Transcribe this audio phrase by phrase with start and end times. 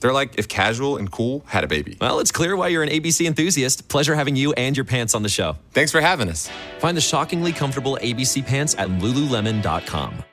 [0.00, 1.96] They're like if casual and cool had a baby.
[2.00, 3.88] Well, it's clear why you're an ABC enthusiast.
[3.88, 5.56] Pleasure having you and your pants on the show.
[5.72, 6.50] Thanks for having us.
[6.78, 10.24] Find the shockingly comfortable ABC pants at lululemon.com.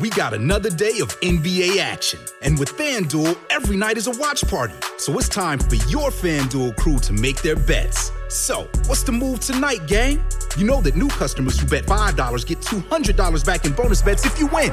[0.00, 2.20] We got another day of NBA action.
[2.42, 4.74] And with FanDuel, every night is a watch party.
[4.96, 8.12] So it's time for your FanDuel crew to make their bets.
[8.28, 10.22] So, what's the move tonight, gang?
[10.56, 14.38] You know that new customers who bet $5 get $200 back in bonus bets if
[14.38, 14.72] you win.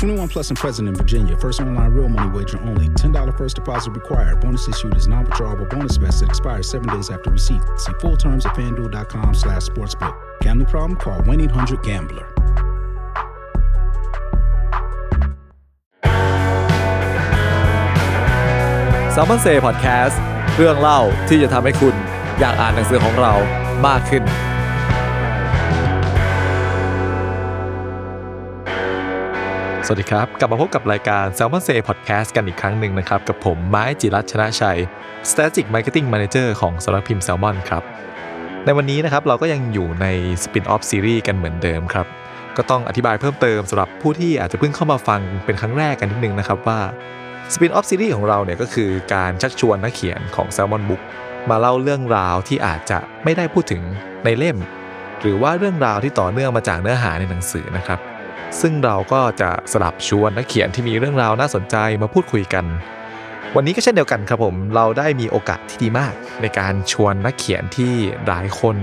[0.00, 1.36] 21 plus and present in Virginia.
[1.36, 2.88] First online real money wager only.
[2.88, 4.40] $10 first deposit required.
[4.40, 7.62] Bonus issued is non-withdrawable bonus vest that expires seven days after receipt.
[7.76, 10.14] See full terms at fanduel.com slash sportsbook.
[10.40, 10.98] Gambling problem?
[10.98, 12.32] Call 1-800-GAMBLER.
[19.16, 20.16] s ซ l m o n Say Podcast
[20.56, 21.94] เรื่องเล่าที่จะทำให้คุณ
[22.40, 23.32] อยากอ่านหนังสือของเรา
[23.86, 24.22] มากขึ้น
[29.93, 34.79] วัสดีครับ กลับมาพบกับรายการ s ซ l m o n Say Podcast กันอีกครั้งหนึ่งนะครับ กับผมไม้จิรัชนะชัย
[35.29, 37.83] Strategic Marketing Manager ของสำนักพิมพ์ Salmon ครับ
[38.65, 40.05] ในวันนี้นะครับเราก็ยังอยู่ใน
[40.43, 42.05] Spin-off Series กันเหมือนเดิมครับ
[42.57, 46.79] ก็ต้องอธิบายเพิ่มเติมสำหรับผู้ที่อาจจะเพิ่งเข้ามาฟังเป็นครั้งแรกกันนิดนึงนะครับว่า
[47.53, 51.01] Spin-off Series ของเราเนี่ยก็คือการชักชวนนักเขียนของ Salmon Book
[51.49, 53.81] มาเล่าเรื่องราวที่อาจจะไม่ได้พูดถึง
[54.23, 54.57] ในเล่ม
[55.21, 58.10] หรือว่าเรื่องราวที่ต่อเนื่องมาจากเนื้อหาในหนังสือนะครับ
[58.59, 62.65] ซึ่งเราก็จะสลับชวนนักเขียนที่มีเรื่องราวน่าสนใจมาพูดคุยกัน
[63.55, 67.93] วันนี้ก็เช่นเดียวกันครับผมเราได้มีโอกาสที่ดีมาก ในการชวนนักเขียนที่
[68.27, 68.75] หลายคน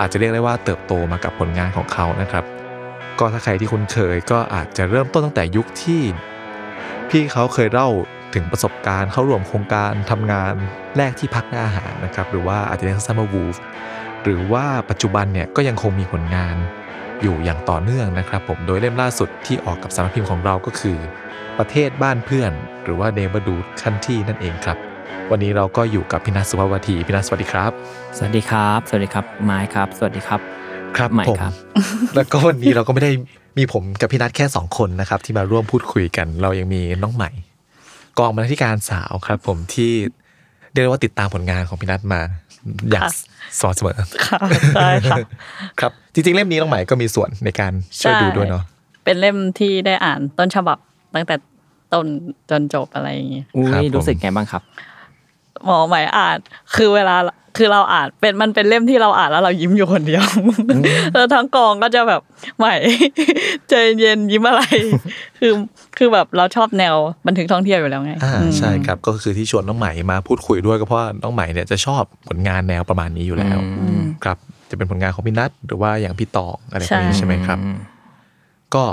[0.00, 2.44] อาจจะเรียกได้ว่าเติบโตมากับผลงานของเขานะครับ
[3.18, 6.02] ก็ถ้าใครที่คุ้นเคยก็อาจจะเริ่มต้นตั้งแต่ยุคที่
[7.10, 7.88] พี่เขาเคยเล่า
[8.34, 10.52] ถึงประสบการณ์เข้าร่วมโครงการทำงาน
[10.96, 13.56] แรกที่พักอาหารนะครับหรือว่าอาจจะเรียกสั้นว่าวูฟ
[14.22, 16.56] หรือว่าปัจจุบันเนี่ยก็ยังคงมีผลงาน
[17.26, 20.96] อยู่อย่างต่อเนื่องนะครับผมโดยเล่มล่าสุดที่ออกกับสำนักพิมพ์ของเราก็คือ
[21.58, 22.52] ประเทศบ้านเพื่อน
[22.84, 24.76] หรือว่าเดบดูคันที่นั่นเองครับ
[25.30, 27.72] วันนี้เราก็อยู่กับพี่นัทสุภาวทีพี่นัทสวัสดีครับ
[28.16, 30.40] สวัสดีครับ สวัสดีครับไม้ครับ สวัสดีครับ
[30.96, 31.52] ครับใหม่ผมครับ
[32.14, 33.12] แล้วก็วันนี้เราก็ไม่ได้
[33.58, 37.30] มีผมกับพี่นัทแค่สองคนนะครับ ที่มาร่วมพูดคุยกัน เรายังมีน้องใหม่
[38.18, 39.92] กองบรรณาธิการสาวครับ ผมที่
[40.72, 42.20] เรียกได้ว่าติดตามผลงานของพี่นัทมา
[42.90, 43.12] อย่างค่ะ
[43.60, 44.38] สม่ำเสมอค่ะ
[44.74, 45.16] ใช่ค่ะ
[45.80, 48.62] ครับ จริงๆ เล่มนี้น้องใหม่ก็มีส่วนในการช่วยดูด้วยเนาะ
[49.04, 50.78] เป็นเล่มที่ได้อ่านต้นฉบับ
[51.14, 51.34] ตั้งแต่
[51.92, 52.06] ต้น
[52.50, 54.62] จนจบอะไรอย่างเงี้ยอุ้ครับยผมรู้สึกไงบ้างครับ
[55.64, 56.38] หมอใหม่อ่าน
[56.76, 57.16] คือเวลา
[57.56, 60.24] คือเราอ่านเป็นมันเป็นเล่มที่เราอ่านแล้วเรายิ้มอยู่คนเดียว
[61.14, 62.22] แล้วทั้งกองก็จะแบบ
[62.58, 62.74] ใหม่
[63.68, 64.62] ใจเย็นยิ้มอะไร
[65.40, 65.52] คือ
[65.98, 66.94] คือแบบเราชอบแนว
[67.26, 74.38] บันทึกท่องเที่ยวอยู่แล้วไงอ่าอืมใช่ครับก็คือที่ชวนน้องใหม่มาพูดคุยด้วยก็เพราะว่าน้องใหม่เนี่ยจะชอบผลงานแนวประมาณนี้อยู่แล้วอืมครับ
[74.70, 77.58] จะเป็นผลงานของพี่นัทหรือว่าอย่างพี่ตองอะไรพวกนี้ใช่ใช่ไหมครับ
[78.74, 78.84] ก็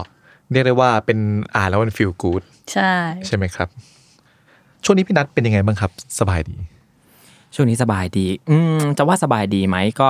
[0.52, 1.20] เรียกได้ว่าเป็น
[1.56, 2.42] อ่านแล้วมันฟีลกู๊ด
[2.74, 2.94] ใช่
[3.28, 3.70] ใช่ไหมครับ
[4.84, 6.56] ช่วงนี้พี่นัทเป็นยังไงบ้างครับ สบายดี
[7.56, 10.10] ช่วงนี้สบายดี อืมจะว่าสบายดีไหมก็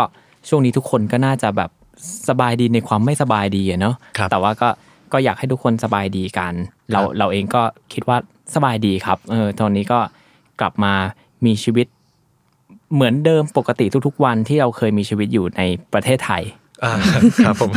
[0.49, 1.69] ช่วงนี้ทุกคนก็น่าจะแบบ
[2.29, 4.69] สบายดีในความไม่สบายดีอะเนาะครับแต่ว่าก็
[5.13, 6.53] ก็อยากให้ทุกคนสบายดีกัน
[6.91, 7.61] เราครับเราเองก็
[7.93, 8.17] คิดว่า
[8.55, 9.99] สบายดีครับเออตอนนี้ก็
[10.61, 10.93] กลับมา
[11.45, 11.87] มีชีวิต
[12.93, 15.61] เหมือนเดิมปกติทุกๆวันที่เราเคยมีชีวิตอยู่ใน
[15.93, 16.43] ประเทศไทย
[16.83, 16.93] อ่า
[17.45, 17.71] ครับผม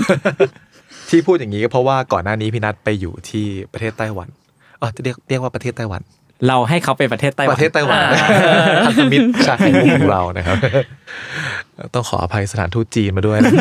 [1.09, 4.29] ที่พูดอย่างนี้ก็เพราะว่าก่อนหน้านี้พี่นัทไปอยู่ที่ประเทศไต้หวัน
[4.81, 6.03] อ๋อจะเรียกเรียกว่าประเทศไต้หวัน
[6.49, 7.99] เราให้เขาเป็นประเทศไต้หปวันระเทศไต้หวัน
[8.87, 9.61] พันธมิตรชาติ
[9.95, 10.57] ของเรานะครับ
[11.95, 13.53] ต้องขออภัยสถานทูตจีนมาด้วยนะ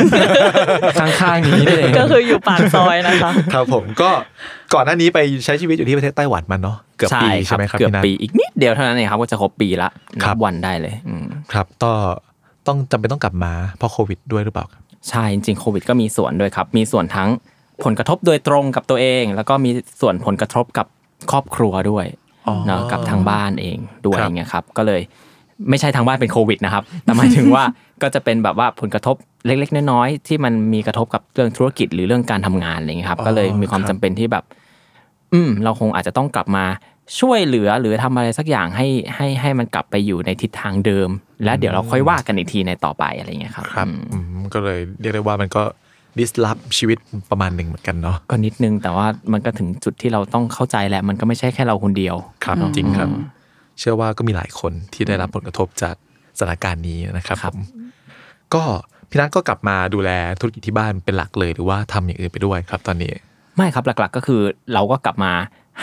[0.98, 4.10] ข้างๆนี้นี่เองก็คืออยู่ปากซอยนะคะครับผมก็
[4.74, 9.88] ก่อนหน้านี้ไปใช้ชีวิตอยู่ที่ประเทศไต้หวันมาเนาะเกือบปีใช่ไหมครับเกือบพี่นัทปีอีกนิดเดียวเท่านั้นเองครับ ก็จะครบปีละ
[10.24, 11.92] ครันับบวันได้เลยอืมครับก็
[12.66, 17.28] ต้องจำเป็นต้องกลับมาเพราะโควิดด้วยหรือเปล่าครับใช่จริงๆโควิด ก็มีส่วนด้วยครับ มีส่วนทั้ง
[17.84, 20.86] ผลกระทบโดยตรงกับตัวเอง แล้วก็มีส่วนผลกระทบกับ
[21.30, 22.23] ครอบครัวด้วยอ๋อ
[22.66, 25.00] เนาะกับทางบ้านเองด้วยครับอย่างเงี้ยครับก็เลย
[25.70, 27.64] ไม่ใช่ทางบ้านเป็นโควิดนะครับแต่หมายถึงว่า
[28.02, 34.44] ก็จะเป็นแบบว่าผลกระทบเล็ก ๆ น้อยๆที่มันมีกระทบกับเรื่องธุรกิจหรือเรื่องการทำงานอะไรเงี้ยครับอ๋อก็เลยมีความครับจำเป็นที่แบบ
[35.32, 36.64] อืม เราคงอาจจะต้องกลับมา
[37.20, 41.08] ช่วยเหลือหรือทำอะไรสักอย่างให้ให้ให้มันกลับไปอยู่ในทิศทางเดิม
[41.44, 45.62] แล้วเดี๋ยวเราค่อยว่ากันอีกทีในต่อไปอะไรเงี้ยครับครับอืมอืมก็เลยเรียกได้ว่ามันก็
[46.18, 46.98] ดิสล p ชีวิต
[47.30, 53.08] ประมาณหนึ่งเหมือนกันเนาะก็นิดนึงแต่ว่ามันก็ถึงจุดที่เราต้องเข้าใจแหละ มันก็ไม่ใช่แค่เราคนเดียว ครับจริงครับ
[53.78, 55.94] เชื่อว่าก็มีหลายคนที่ได้รับผลกระทบจาก
[56.38, 57.64] สถานการณ์นี้นะครับครับผม
[58.54, 58.62] ก็
[59.10, 63.12] พี่นัทก็กลับมาดูแลธุรกิจที่บ้านเป็นหลักเลย หรือว่าทำอย่างอื่นไปด้วยครับ ตอนนี้
[63.56, 64.40] ไม่ครับหลักๆ ก็คือ
[64.74, 65.32] เราก็กลับมา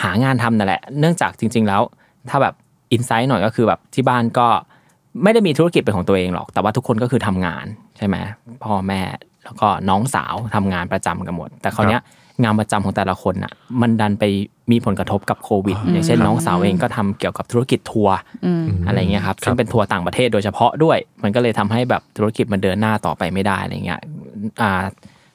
[0.02, 1.82] หางานทำนั่นแหละ เนื่องจากจริง ๆ แล้ว
[2.28, 2.54] ถ้าแบบ
[2.92, 4.46] อินไซต์หน่อยก็คือแบบที่บ้านก็
[5.22, 8.16] ไม่ได้มีธุรกิจเป็นของตัวเองหรอก แต่ว่าทุกคนก็คือทำงานใช่ไหม
[8.64, 9.00] พ่อแม่
[9.44, 12.02] แล้วก็น้องสาวทำงานประจำกันหมด แต่คราวเนี้ย
[12.42, 14.24] งานประจำของแต่ละคนอะมันดันไป
[14.70, 18.16] มีผลกระทบกับโควิด อย่างเช่นน้องสาวเองก็ทำเกี่ยวกับธุรกิจทัวร์
[18.86, 24.00] อะไรเงี้ยครับซึ่งเป็นทัวร์ต่างประเทศโดยเฉพาะด้วย มันก็เลยทำให้แบบธุรกิจมันเดินหน้าต่อไปไม่ได้อะไรเงี้ย
[24.62, 24.72] อ่า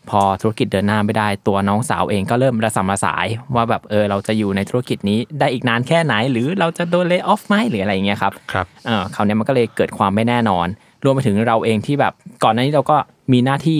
[0.10, 10.68] พอธุรกิจเดินหน้าไม่ได้ ตัวน้องสาวเองก็เริ่มระสำระสาย ว่าแบบเออเราจะอยู่ในธุรกิจนี้ได้อีกนานแค่ไหน หรือเราจะโดนเล y o ออฟไหมหรืออะไรอย่างเงี้ยครับครับเออคราวเนี้ยมันก็เลยเกิดความไม่แน่นอน
[11.04, 12.14] รวมไปถึงเราเองที่แบบ
[12.44, 12.98] ก่อนหน้านี้เราก็
[13.32, 13.80] มีหน้าที่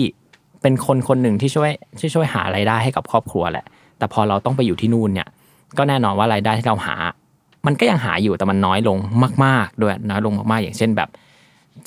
[0.62, 3.64] เป็นคนคนหนึ่งที่ช่วยที่ช่วยหารายได้ให้กับครอบครัวแหละ
[3.98, 5.28] แต่พอเราต้องไปอยู่ที่นู่นเนี่ย
[5.78, 6.96] ก็แน่นอนว่ารายได้ที่เราหา
[7.66, 8.98] มันก็ยังหาอยู่แต่มันน้อยลง
[9.44, 11.08] มาก ๆ ด้วยน้อยลงมากๆ อย่างเช่นแบบ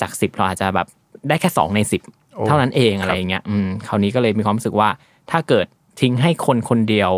[0.00, 0.86] จากสิบเราอาจจะแบบ
[1.28, 2.02] ได้แค่สองในสิบ
[2.34, 4.88] โอ้เท่านั้นเองครับอะไรอย่างเงี้ยอืมคราวนี้ก็เลยมีความรู้สึกว่า
[5.30, 5.66] ถ้าเกิด
[6.00, 7.12] ทิ้งให้คนคนเดียว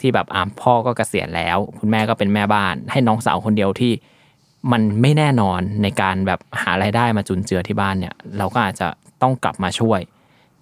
[0.00, 3.92] ที่แบบอ่าพ่อก็เกษียณแล้ว คุณแม่ก็เป็นแม่บ้าน ให้น้องสาวคนเดียวที่
[4.72, 8.86] มันไม่แน่นอนในการแบบหารายได้มาจุนเจือที่บ้านเนี่ย เราก็อาจจะ
[9.22, 10.00] ต้องกลับมาช่วย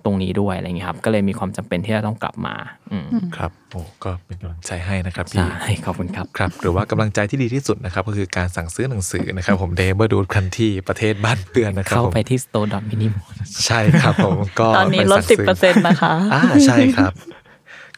[0.05, 2.55] ตรงนี้ด้วยอะไรอย่างเงี้ยครับ ก็เลยมีความจำเป็นที่จะต้องกลับมา
[2.93, 3.07] อืม
[3.37, 13.07] ครับโอ้ก็เป็นกำลังใจให้นะครับพี่ใช่ขอบคุณครับครับ หรือว่ากำลังใจที่ดีที่สุดนะครับ ก็คือการสั่งซื้อหนังสือนะครับ ผมเดเบอร์ดูคันที่ประเทศบ้านเพื่อนนะครับเข้าผมไปที่ store dot mini
[13.67, 17.13] ใช่ครับผมก็ตอนนี้ไปลดสั่งสิบซื้เปอร์เซ็นต์นะคะอ่าใช่ครับ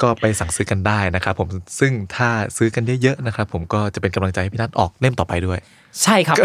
[0.03, 1.49] ก็ไปสั่งซื้อกันได้นะครับผม
[1.81, 5.59] ซึ่งถ้าซื้อกันเยอะๆนะครับผมก็จะเป็นกำลังใจให้พี่นัทออกเล่มต่อไปด้วย
[6.03, 6.37] ใช่ครับ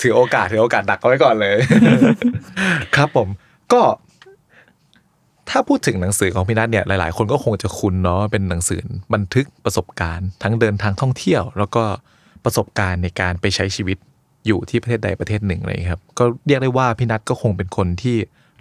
[0.00, 1.56] ถือโอกาสถือโอกาสดักเอาไว้ก่อนเลย
[2.96, 3.28] ครับผม
[3.72, 3.82] ก็
[5.50, 8.80] ถ้าพูดถึงหนังสือของพี่นัทเนี่ยหลาย ๆ คนก็คงจะคุ้นเนาะเป็นหนังสือ
[9.14, 11.84] บันทึกประสบการณ์ ทั้งเดินทางท่องเที่ยว แล้วก็
[12.44, 13.98] ประสบการณ์ในการไปใช้ชีวิต
[14.46, 18.16] อยู่ที่ประเทศใดประเทศหนึ่งเลยครับ ก็เรียกได้ว่าพี่นัทก็คงเป็นคนที่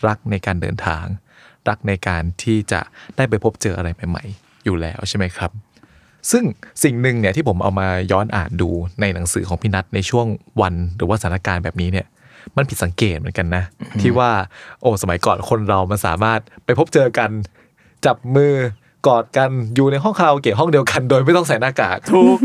[0.08, 1.06] รักในการเดินทาง
[1.70, 2.82] รักในการที่จะ
[3.16, 5.52] ได้ไปพบเจออะไรใหม่ ๆ อยู่แล้วใช่ไหมครับ
[6.32, 6.44] ซึ่ง
[6.84, 8.70] สิ่งหนึ่งเนี่ยที่ผมเอามาย้อนอ่านดู
[9.02, 10.28] ในหนังสือของพี่นัทในช่วง
[10.62, 12.08] วันหรือว่าสถานการณ์แบบนี้เนี่ย
[12.58, 13.64] มันผิดสังเกตเหมือนกันนะ
[14.02, 14.32] ที่ว่า
[14.82, 17.30] โอ้สมัยก่อนคนเรามันสามารถไปพบเจอกัน
[18.06, 18.54] จับมือ
[19.08, 22.38] กอดกันอยู่ในห้องคาราโอเกะห้องเดียวกัน โดยไม่ต้องใส่หน้ากากทุก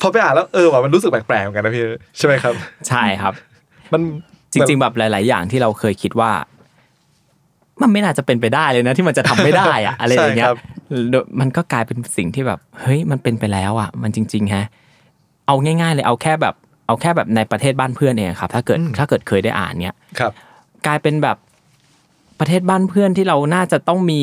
[0.00, 1.84] พอไปอ่านแล้วเออว่ะมันรู้สึกแปลกๆเหมือนกันนะพี่
[2.16, 2.54] ใช่ไหมครับ
[2.88, 3.34] ใช่ครับ
[3.92, 4.02] มัน
[4.52, 6.30] จริง ๆ แบบหลาย ๆ อย่างที่เราเคยคิดว่า
[7.82, 10.48] มันไม่น่าจะเป็นไปได้เลยนะที่มันจะทำไม่ได้อะอะไรอย่างเงี้ย
[11.40, 14.64] มันก็กลายเป็นสิ่งที่แบบ เฮ้ยมันเป็นไปแล้วอะ มันจริงๆฮะ
[15.46, 16.54] เอาง่าย ๆ เลยเอาแค่แบบ
[16.86, 20.32] เอาแค่แบบในประเทศบ้านเพื่อนเองครับ ถ้าเกิดถ้าเกิดเคยได้อ่านเนี้ยครับ
[20.86, 21.36] กลายเป็นแบบ
[22.40, 24.22] ประเทศบ้านเพื่อนที่เราน่าจะต้องมี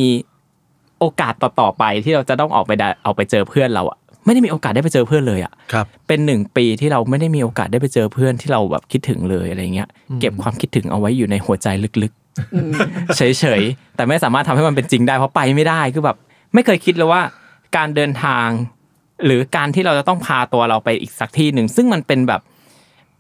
[1.00, 9.90] โอกาสต่อๆไปที่เราจะต้องออกไปได้เอาไปเจอเพื่อนเราอะไม่ได้มีโอกาสได้ไปเจอเพื่อนเลยอะครับ เป็นหนึ่งปีที่เราไม่ได้มีโอกาสได้ไปเจอเพื่อนที่เราแบบคิดถึงเลยอะไรเงี้ย
[10.22, 11.68] เก็บความคิดถึงเอาไว้อยู่ในหัวใจ
[12.04, 13.22] ลึกๆเฉ
[13.60, 16.18] ยๆแต่ไม่สามารถทำให้มันเป็นจริงได้เพราะไปไม่ได้คือแบบ
[16.54, 17.22] ไม่เคยคิดเลยว่า
[17.78, 18.48] การเดินทาง
[19.26, 22.42] หรือการที่เราจะต้องพาตัวเราไปอีกสักที่หนึ่งซึ่งมันเป็นแบบ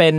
[0.01, 0.17] เป็น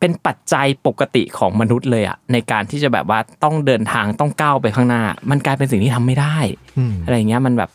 [0.00, 6.36] เป็นปัจจัยปกติของมนุษย์เลยอะในการที่จะแบบว่าต้องเดินทางต้องก้าวไปข้างหน้า มันกลายเป็นสิ่งที่ทำไม่ได้
[6.78, 7.70] อืมอะไรเงี้ยมันแบบ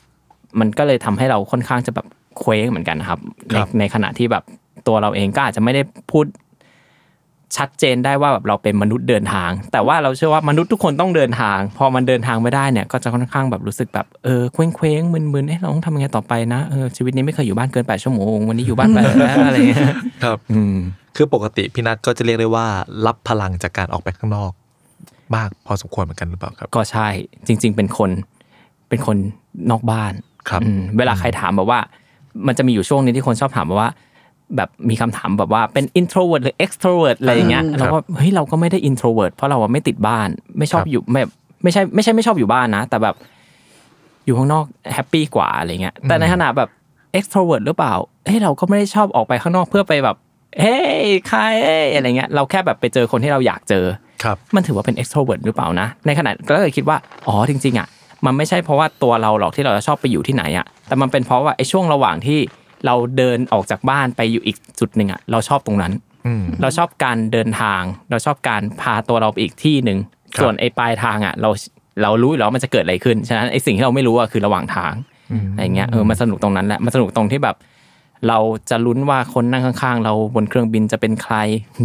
[0.60, 2.06] มันก็เลยทำให้เราค่อนข้างจะแบบ
[2.40, 3.20] เคว้งเหมือนกันนะครับ
[3.52, 4.44] คในรับในขณะที่แบบ
[4.88, 5.82] ตัวเราเองก็อาจจะไม่ได้
[6.12, 6.26] พูด
[7.58, 19.94] ชัดเจนได้ว่าแบบเราเป็นมนุษย์เดินทาง แต่ว่าเราเชื่อว่ามนุษย์ทุกคนต้องเดินทาง พอมันเดินทางไม่ได้เนี่ยก็จะค่อนข้างแบบรู้สึกแบบเออเคว้งเคว้งๆมึนๆเอ๊ะเราต้องทำยังไงต่อไปนะเออชีวิตนี้ไม่เคยอยู่บ้านเกินแปดชั่วโมงวันนี้อยู่บ้านไปแล้วอะไรเงี้ย
[20.24, 20.76] ครับ อืม
[21.18, 22.66] คือปกติพี่นัทก็จะเรียกได้ว่า
[23.06, 24.52] รับพลังจากการออกไปข้างนอก
[25.36, 27.08] มากพอสมควรเหมือนกันหรือเปล่าครับ ก็ใช่
[27.48, 28.10] จริง ๆ เป็นคน
[28.90, 29.18] เป็นคน
[29.72, 30.14] นอกบ้าน
[30.50, 31.80] ครับอืมเวลาใครถามแบบว่า
[32.48, 33.92] มันจะมีอยู่ช่วงนี้ที่คนชอบถามแบบว่า
[34.56, 41.22] แบบมีคำถามแบบว่าเป็น introvert หรือ extrovert อะไรอย่างเงี้ยอืมเราก็เฮ้ยเราก็ไม่ได้ introvert เพราะเราอะไม่ติดบ้าน ไม่ชอบครับอยู่ไม่
[41.64, 43.16] ไม่ใช่ไม่ใช่ไม่ชอบอยู่บ้านนะ แต่แบบ
[44.26, 46.70] อยู่ข้างนอกแฮปปี้กว่าอะไรเงี้ยแต่ในขณะแบบ
[47.18, 47.94] extrovert หรือเปล่า
[48.26, 50.18] เฮ้ยเราก็ไม่ได้ชอบออกไปข้างนอกเพื่อไปแบบ
[50.62, 53.86] เฮ้ยใครเอ้ยอะไรเงี้ยเราแค่แบบไปเจอคนที่เราอยากเจอ
[54.24, 56.98] ครับมันถือว่าเป็น extrovert หรือเปล่านะ ในขณะก็เลยคิดว่า
[57.28, 57.88] อ๋อจริงๆอะ
[58.26, 62.40] มันไม่ใช่เพราะว่าตัวเราหรอกที่เราจะชอบไปอยู่ที่ไหนอะแต่มันเป็นเพราะว่าไอ้ช่วงระหว่างที่
[62.86, 65.94] เราเดินออกจากบ้านไปอยู่อีกจุดหนึ่งอะเราชอบตรงนั้น
[66.28, 69.98] อืมเราชอบการเดินทาง เราชอบการพาตัวเราไปอีกที่หนึ่ง
[70.36, 71.50] ครับส่วนไอ้ปลายทางอะเรา
[72.02, 74.94] เรารู้อยู่แล้วมันจะเกิดอะไรขึ้นฉะนั้นไอ้สิ่งที่เราไม่รู้อะคือระหว่างทาง
[75.54, 77.56] อะไรเงี้ยเออมันสนุกตรงนั้นแหละมันสนุกตรงที่แบบ
[78.28, 81.36] เราจะลุ้นว่าคนนั่งข้างๆ เราบนเครื่องบินจะเป็นใคร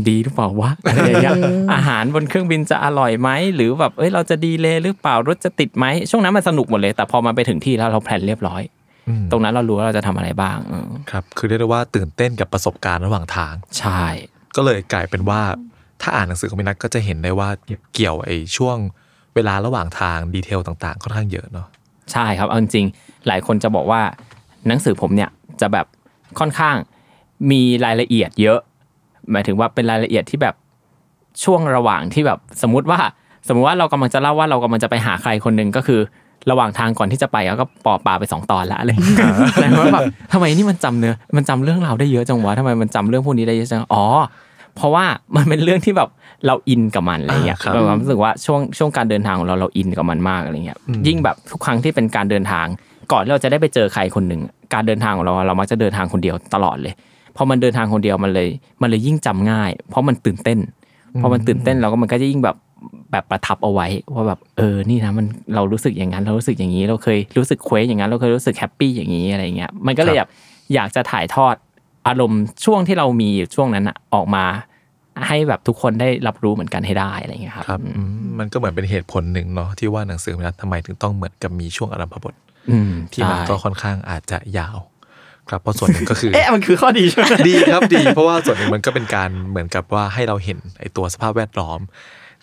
[0.09, 1.37] ดีหรือเปล่าวะอะไรอย่างเงี้ย
[1.73, 8.63] อาหารบนเครื่องบินจะอร่อยไหมหรือแบบเอ้ยเราจะดีเลยหรือเปล่ารถจะติดไหมช่วงนั้นมันสนุกหมดเลย แต่พอมาไปถึงที่แล้วเราแพลนเรียบร้อย
[9.09, 14.03] อืมตรงนั้นเรารู้ว่าเราจะทำอะไรบ้างเออครับคือเรียกได้ว่าตื่นเต้นกับประสบการณ์ระหว่างทางใช่
[14.57, 15.41] ก็เลยกลายเป็นว่า
[16.03, 17.49] ถ้าอ่านหนังสือของพี่นัทก็จะเห็นได้ว่า
[17.95, 18.77] เกี่ยวไอ้ช่วง
[19.35, 21.67] เวลาระหว่างทางดีเทลต่างๆค่อนข้างเยอะเนาะ
[22.13, 24.01] ใช่ครับเอาจริงๆหลายคนจะบอกว่า
[24.67, 25.87] หนังสือผมเนี่ยจะแบบ
[26.41, 26.77] ค่อนข้าง
[27.51, 28.59] มีรายละเอียดเยอะ
[29.31, 30.55] หมายถึงว่าเป็นรายละเอียดที่แบบ
[31.45, 32.99] ช่วงระหว่างที่แบบสมมุติว่า
[33.49, 36.01] สมมุติว่าเรากำลังจะเล่าว่าเรากำลังจะไปหาใครคนหนึ่งก็คือ
[36.51, 39.19] ระหว่างทางก่อนที่จะไปเราก็ปอปลาไปสองตอนละอะไรอย่างเงี้ย
[39.61, 44.05] แล้วก็แบบทำไมนี่มันจำเนื้อมันจำเรื่องราวได้เยอะจังวะทำไมมันจำเรื่องพวกนี้ได้เยอะจังอ๋อ
[44.77, 45.05] เพราะว่า
[45.37, 46.09] มันเป็นเรื่องที่แบบ
[46.47, 52.67] เราอินกับมันอะไรเงี้ยอ่าครับแบบความรู้สึกว่าช่วงช่วงการเดินทางของเราเราอินกับมันมากอะไรเงี้ยยิ่งแบบทุกครั้งที่เป็นการเดินทาง
[53.13, 54.41] ก่อนที่เราจะได้ไปเจอใครคนหนึ่ง
[54.75, 56.95] การเดินทางของเราเรามักจะเดินทางคนเดียวตลอดเลย
[57.37, 58.49] พอมันเดินทางคนเดียวมันเลย
[58.83, 60.59] มันเลยยิ่งจำง่าย เพราะมันตื่นเต้น
[61.21, 62.57] พอมันตื่นเต้นเราก็มันก็จะยิ่งแบบ
[63.13, 70.31] แบบประทับเอาไว้ว่าแบบเออนี่นะมันเรารู้สึกอย่างนั้นเรารู้สึกอย่างนี้ เราเคยรู้สึกเคว้งอย่างนั้น เราเคยรู้สึกแฮปปี้อย่างนี้อะไรเงี้ยมันก็เลยแบบ
[70.75, 71.55] อยากจะถ่ายทอด
[72.09, 74.45] อารมณ์ช่วงที่เรามีอยู่ช่วงนั้นอะออกมา
[75.27, 82.52] ให้แบบทุกคนได้รับรู้เหมือนกันให้ได้อะไรเงี้ยครับครับอืมมันก็เหมือนเป็นเหตุผลหนึ่งเนาะที่ว่าหนังสือพี่นัททำไมถึงต้องเหมือนกับมีช่วงอารัมพบทอืม
[83.13, 84.79] ที่มันใช่ก็ค่อนข้างอาจจะยาว
[85.49, 91.81] ครับเพราะส่วนหนึ่งก็คือเอ๊ะมันคือข้อดีใช่ไหมดีครับดี เพราะว่าส่วนหนึ่งมันก็เป็นการเหมือนกับว่าให้เราเห็นไอ้ตัวสภาพแวดล้อม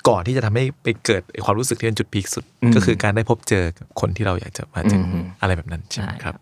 [0.07, 6.35] ก่อนที่จะทำให้ไปเกิดไอ้ความรู้สึกที่เป็นจุดพีคสุดอืมก็คือการได้พบเจอกับคนที่เราอยากจะมาเจออมอะไรแบบนั้นใช่ไหมใช่ครับ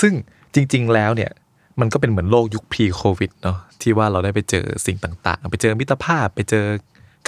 [0.00, 0.12] ซึ่ง
[0.54, 1.30] จริง ๆแล้วเนี่ย
[1.80, 6.64] มันก็เป็นเหมือนโลกยุคพรีโควิดเนาะที่ว่าเราได้ไปเจอสิ่งต่างๆ ไปเจอมิตรภาพไปเจอ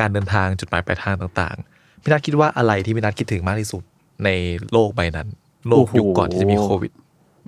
[0.00, 3.83] การเดินทางจุดหมายปลายทางต่างๆพี่นัทคิดว่าอะไรที่พี่นัทคิดถึงมากที่สุด
[4.25, 4.28] ใน
[4.73, 5.28] โลกใบนั้น
[5.69, 6.92] โลกยุคก่อนที่จะมีโควิด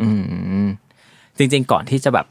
[0.02, 0.09] อื
[0.66, 0.68] ม
[1.38, 2.26] จริง ๆ ก่อนที่จะแบบ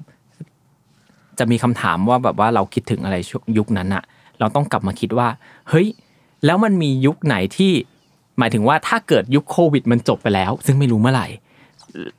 [1.40, 4.04] จะมีคำถามว่าแบบว่าเราคิดถึงอะไรช่วงยุคนั้นอะ
[4.40, 5.28] เราต้องกลับมาคิดว่า
[5.70, 5.88] เฮ้ย
[6.46, 7.72] แล้วมันมียุคไหนที่
[8.40, 11.28] หมายถึงว่าถ้าเกิดยุคโควิดมันจบไปแล้ว ซึ่งไม่รู้เมื่อไหร่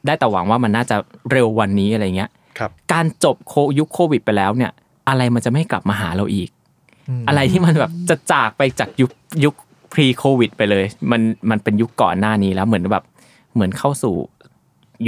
[0.06, 0.96] ได้แต่หวังว่ามันน่าจะ
[1.30, 4.72] เร็ววันนี้อะไรเงี้ยครับการจบโคยุคโควิดไปแล้วเนี่ย
[5.08, 6.48] อะไรมันจะไม่กลับมาหาเราอีก
[7.28, 9.10] อะไรที่มันแบบจะจากไปจากยุค
[9.44, 9.54] ยุค
[9.92, 13.04] pre โควิดไปเลย มันมันเป็นยุคก่อนหน้านี้แล้วเหมือนแบบ
[13.54, 14.14] เหมือนเข้าสู่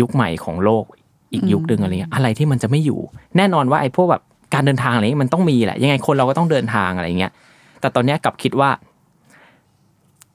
[0.00, 0.84] ยุคใหม่ของโลก
[1.32, 3.00] อีกยุคหนึ่งอะไรเงี้ยอะไรที่มันจะไม่อยู่
[3.36, 4.22] แน่นอนว่าไอ้พวกแบบ
[4.54, 7.32] การเดินทางอะไรเงี้ยมันต้องมีแหละ ยังไงคนเราก็ต้องเดินทางอะไรเงี้ย
[7.80, 8.70] แต่ตอนเนี้ยกลับคิดว่า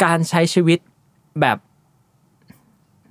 [0.03, 0.79] การใช้ชีวิต
[1.41, 1.57] แบบ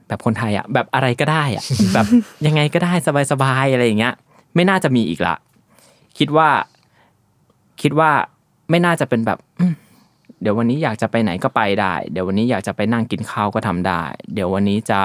[0.09, 1.65] แบบคนไทยอะแบบอะไรก็ได้อะ
[1.95, 2.07] แบบ
[2.47, 2.93] ยังไงก็ได้
[3.33, 4.15] สบายๆอะไรอย่างเงี้ย
[4.55, 5.35] ไม่น่าจะมีอีกละ
[6.19, 6.49] คิดว่า
[7.83, 8.11] คิดว่า
[8.71, 9.75] ไม่น่าจะเป็นแบบอืม
[10.43, 14.03] เดี๋ยววันนี้อยากจะไปไหนก็ไปได้ เดี๋ยววันนี้อยากจะไปนั่งกินข้าวก็ทำได้
[14.35, 15.01] เดี๋ยววันนี้จะ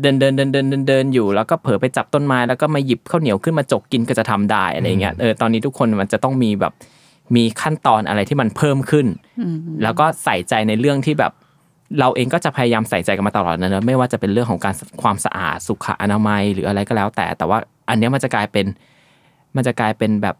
[0.00, 6.72] เดินเดินเดินเดินเดินเดินอยู่ แล้วก็เผลอไปจับต้นไม้แล้วก็มาหยิบข้าวเหนียวขึ้นมาจกกินก็จะทำได้อะไรเงี้ยเออตอนนี้ทุกคนมันจะต้องมีแบบ
[7.36, 9.06] มีขั้นตอนอะไรที่มันเพิ่มขึ้น
[9.82, 11.32] แล้วก็ใส่ใจในเรื่องที่แบบ
[12.00, 17.58] เราเองก็จะพยายามใส่ใจกันมาตลอดนะเนอะไม่ว่าจะเป็นเรื่องของการความสะอาดสุขอนามัยหรืออะไรก็แล้ว แต่ แต่ว่า
[17.88, 18.66] อันเนี้ยมันจะกลายเป็น
[19.56, 20.36] มันจะกลายเป็นแบบ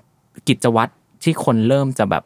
[0.49, 0.92] กิจวัตร
[1.23, 2.25] ที่คนเริ่มจะแบบ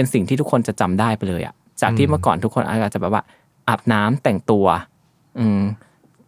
[0.00, 3.22] เป็นสิ่งที่ทุกคนจะจำได้ไปเลยอะจากที่เมื่อก่อนทุกคนอาจจะแบบว่า
[3.68, 4.66] อาบน้ำแต่งตัว
[5.38, 5.60] อืม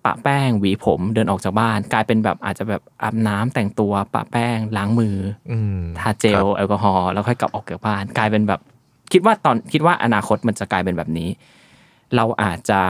[0.05, 5.17] ปะแป้งหวีผมเดินออกจากบ้าน กลายเป็นแบบอาจจะแบบอาบน้ำแต่งตัวปะแป้งล้างมือ
[5.50, 8.61] อืมทาเจลแอลกอฮอล์แล้วค่อยกลับออกจากบ้าน กลายเป็นแบบ
[9.12, 11.29] คิดว่าตอนคิดว่าอนาคตมันจะกลายเป็นแบบนี้
[12.17, 12.81] เราอาจจะ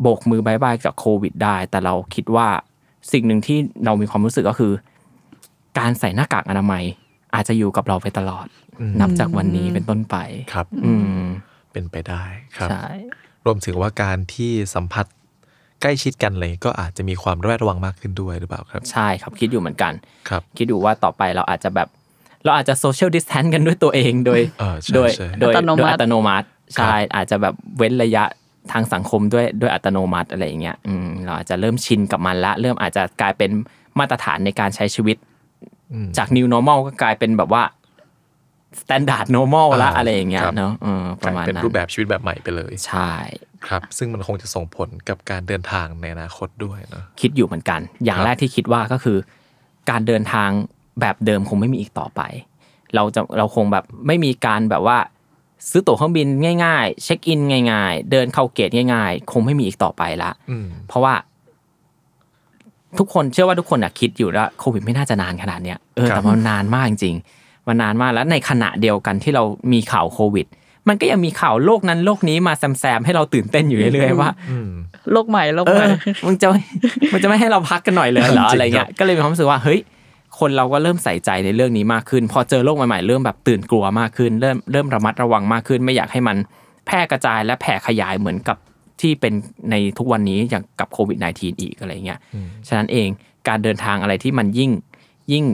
[0.00, 2.48] โบกมือบายบายกับโควิดได้ แต่เราคิดว่า
[3.12, 4.72] สิ่งหนึ่งที่เรามีความรู้สึกก็คือ
[5.78, 6.84] การใส่หน้ากากอนามัย
[7.34, 8.46] อาจจะอยู่กับเราไปตลอด
[9.00, 10.16] นับจากวันนี้เป็นต้นไป
[10.52, 11.22] ครับ อืม
[11.72, 12.24] เป็นไปได้
[12.56, 12.86] ครับใช่
[13.46, 15.06] รวมถึงว่าการที่สัมผัส
[15.82, 19.92] ใกล้ชิดกันเลยก็อาจจะมีความระแวดระวังมากขึ้นด้วยหรือเปล่าครับ ใช่ครับคิดอยู่เหมือนกัน
[20.28, 21.88] ครับ คิดอยู่ว่าต่อไปเราอาจจะแบบ
[22.44, 28.24] เราอาจจะโซเชียลดิสแทนกันด้วยตัวเองโดยเออใช่โดยใช่โดยอัตโนมัติโดยอัตโนมัติใช่อาจจะแบบเว้นระยะ
[28.72, 33.50] ทางสังคมด้วยด้วยอัตโนมัติอะไรอย่างเงี้ยอืมเราอาจจะเริ่มชินกับมันละ เริ่มอาจจะกลายเป็น
[33.98, 35.37] มาตรฐานในการใช้ชีวิตอืม
[36.18, 37.62] จาก new normal ก็กลายเป็นแบบว่า
[38.80, 43.12] standard normal ละอ่าอะไรอย่างเงี้ยครับเนาะเออประมาณเป็นนั้นรูปแบบชีวิตแบบใหม่ไปเลย ใช่
[43.66, 49.18] ครับ ซึ่งมันคงจะส่งผลกับการเดินทางในอนาคตด้วยเนาะคิดอยู่เหมือนกัน อย่างครับแรกที่คิดว่าก็คือ
[49.90, 50.50] การเดินทาง
[51.00, 52.20] แบบเดิมคงไม่มีอีกต่อไป
[52.94, 54.98] เราจะเราคงแบบไม่มีการแบบว่า
[55.70, 56.26] ซื้อตั๋วเครื่องบิน
[56.64, 57.40] ง่าย ๆ เช็คอิน
[57.72, 61.14] ง่าย ๆ เดินเข้าเกตง่าย ๆ คงไม่มีอีกต่อไปละอืมเพราะว่า
[62.98, 69.42] ทุกคนเชื่อว่าทุกคนอะคิดอยู่แล้วโควิดไม่น่าจะนานขนาดเนี้ยเออครับแต่มันนานมากจริงๆมันนานมากแล้วในขณะเดียวกันที่เรา
[69.72, 70.46] มีข่าวโควิด
[70.88, 74.30] มันก็ยังมีข่าวโลกนั้นโลกนี้มาแซมๆให้เราตื่นเต้นอยู่เรื่อยๆว่า
[75.12, 75.90] โลกใหม่โลกเอใหม่อ
[76.26, 76.48] มันจะ
[77.12, 79.80] มันจะไม่ให้เราพักกันหน่อยเลยเหรอจริงอะไรเงี้ครัยบก็เลยมีความรู้สึกว่าเฮ้ย
[80.38, 86.36] คนเราก็เริ่มใส่ใจในเรื่องนี้มากขึ้น พอเจอโรคใหม่ๆเริ่มแบบตื่นกลัวมากขึ้น เริ่มเริ่มระมัดระวังมากขึ้น ไม่อยากให้มัน
[86.86, 88.56] แพร่กระจายและแผ่ขยายเหมือนกับ
[89.00, 89.32] ที่เป็น
[89.70, 92.18] ในทุกวันนี้อย่างกับโควิด -19 อีกอะไรเงี้ย
[92.68, 93.08] ฉะนั้นเอง
[93.48, 94.70] การเดินทางอะไรที่มันยิ่ง
[95.32, 95.44] ยิ่ง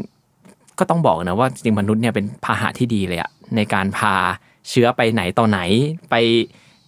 [0.78, 4.14] ก็ต้องบอกนะว่าจริงๆมนุษย์เนี่ยเป็นพาหะที่ดีเลยอะในการพา
[4.68, 5.60] เชื้อไปไหนต่อไหน
[6.10, 6.14] ไป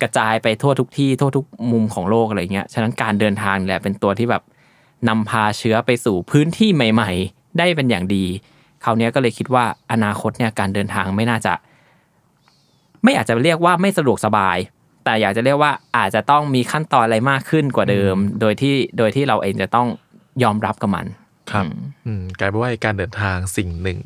[0.03, 4.43] กระจายไปทั่วทุกที่ทั่วทุกมุมของโลกอะไรเงี้ยฉะนั้นการเดินทางเนี่ยเป็นตัวที่แบบ
[5.09, 8.25] นำพาเชื้อไปสู่พื้นที่ใหม่ ๆ ได้เป็นอย่างดี
[8.85, 11.53] คราวเนี้ยก็เลยคิดว่าอนาคตเนี่ยการเดินทางไม่น่าจะ
[13.05, 14.57] ไม่อาจจะเรียกว่าไม่สะดวกสบาย
[15.07, 19.89] แต่อยากจะเรียกว่าอาจจะต้องมีขั้นตอนอะไรมากขึ้นกว่าเดิม โดยที่โดยที่เราเองจะต้อง
[20.43, 21.07] ยอมรับกับมัน
[21.53, 21.65] ครับ
[22.07, 23.99] อืมกลายเป็นว่าการเดินทางสิ่งหนึ่ง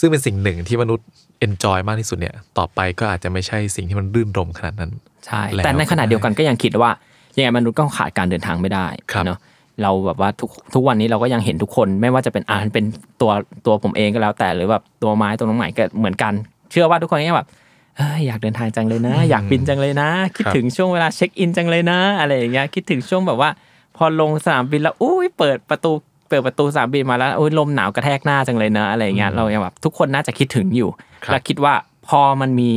[0.00, 1.06] ซึ่งเป็นสิ่งหนึ่งที่มนุษย์
[1.40, 4.90] เอนจอยมากที่สุดเนี่ยต่อไปก็อาจจะไม่ใช่สิ่งที่มันรื่นรมขนาดนั้น
[5.26, 6.90] ใช่แล้วแต่ในขณะเดียวกันก็ยังคิดว่า
[7.36, 9.38] ยังไงมนุษย์ก็ขาดการเดินทางไม่ได้ครับเนาะ
[9.82, 12.84] เราแบบว่าทุกทุกวันนี้เราก็ยังเห็นทุกคนไม่ว่าจะเป็นอ่านเป็น
[13.20, 13.30] ตัว
[13.66, 16.32] ตัวผมเองก็แล้วแต่หรือแบบตัวไม้ตัวน้องใหม่ก็เหมือนกัน
[16.70, 23.50] เชื่อว่าทุกคนเนี่ยแบบเอ้ยอยากเดินทางจังเลยนะ อยากบินจังเลยนะ คิดถึงช่วงเวลาเช็คอินจังเลยนะ อะไรอย่างเงี้ยคิดถึงช่วงแบบว่า
[23.96, 25.92] พอลงสนามบินแล้วอุ้ยเปิดประตู
[26.28, 30.90] เปิดประตูสนามบินมาแล้วอุ้ยลมหนาวกระแทกหน้าจังเลยนะอะไรอย่างเงี้ยเรายังแบบทุกคนน่าจะคิดถึงอยู่
[31.24, 31.74] ครับและคิดว่า
[32.08, 32.72] พอมันมี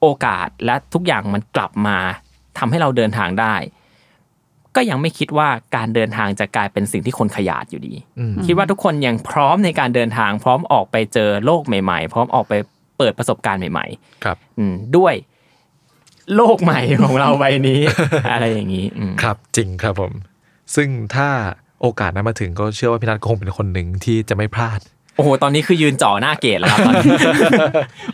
[0.00, 1.98] โอกาสและทุกอย่างมันกลับมา
[2.58, 3.54] ทำให้เราเดินทางได้
[4.76, 7.94] ก็ยังไม่คิดว่าการเดินทางจะกลายเป็นสิ่งที่คนขยาดอยู่ดี
[8.46, 12.52] คิดว่าทุกคนยังพร้อมในการเดินทาง พร้อมออกไปเจอโลกใหม่ ๆ พร้อมออกไป
[12.98, 13.86] เปิดประสบการณ์ใหม่
[14.24, 15.14] ครับๆอืมด้วย
[16.36, 17.80] โลกใหม่ของเราใบนี้
[18.32, 20.12] อะไรอย่างนี้อืมครับจริงครับผม
[20.74, 21.28] ซึ่งถ้า
[21.82, 24.80] โอกาสนั้นมาถึงก็เชื่อว่าพี่นัทก็คงเป็นคนหนึ่งที่จะไม่พลาด
[25.16, 27.10] โอ้โหตอนนี้คือยืนจ่อหน้าเกตแล้วครับตอนนี้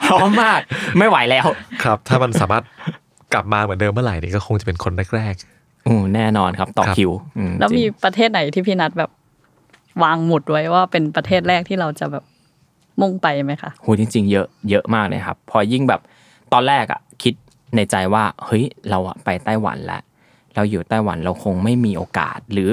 [0.05, 0.61] พร้อมมาก
[0.99, 1.47] ไม่ไหวแล้ว
[1.85, 2.65] ครับ ถ้ามันสามารถ
[3.33, 5.35] กลับมาเหมือนเดิมเมื่อไหร่นี่ก็คงจะเป็นคนแรก
[5.87, 9.11] อืมแน่นอนครับต่อครับ คิวอืแล้วจริงมีประเทศไหนที่พี่นัทแบบ
[10.03, 12.25] วางหมุดไว้ว่าเป็นประเทศแรกที่เราจะแบบ
[13.01, 16.01] มุ่งไปไหมคะโหจริง ๆ เยอะเยอะมากเลยครับ พอยิ่งแบบ
[16.53, 17.35] ตอนแรกอะคิด
[17.77, 20.03] ในใจว่าเฮ้ยเราอะไปไต้หวันแล้ว
[20.55, 22.71] เราอยู่ไต้หวันเราคงไม่มีโอกาส หรือ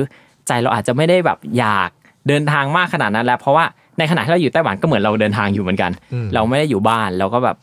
[0.47, 1.89] ใจเราอาจจะไม่ได้แบบอยาก
[2.27, 3.65] เดินทางมากขนาดนั้นแล้ว เพราะว่า
[3.97, 5.91] ในขณะที่เราอยู่ไต้หวันก็เหมือนเราเดินทางอยู่เหมือนกัน
[6.33, 7.57] เราไม่ได้อยู่บ้านเราก็แบบ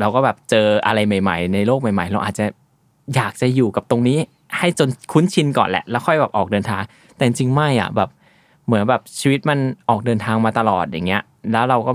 [0.00, 2.44] เราก็แบบเจออะไรใหม่ ๆ ในโลกใหม่ ๆ เราอาจจะ
[3.14, 4.18] อยากจะอยู่กับตรงนี้
[4.58, 6.82] ให้จนคุ้นชินก่อนแหละ แล้วค่อยแบบออกเดินทาง
[7.16, 8.10] แต่จริงๆไม่อะแบบ
[8.66, 11.92] เหมือนแบบชีวิตมันออกเดินทางมาตลอดอย่างเงี้ย แล้วเราก็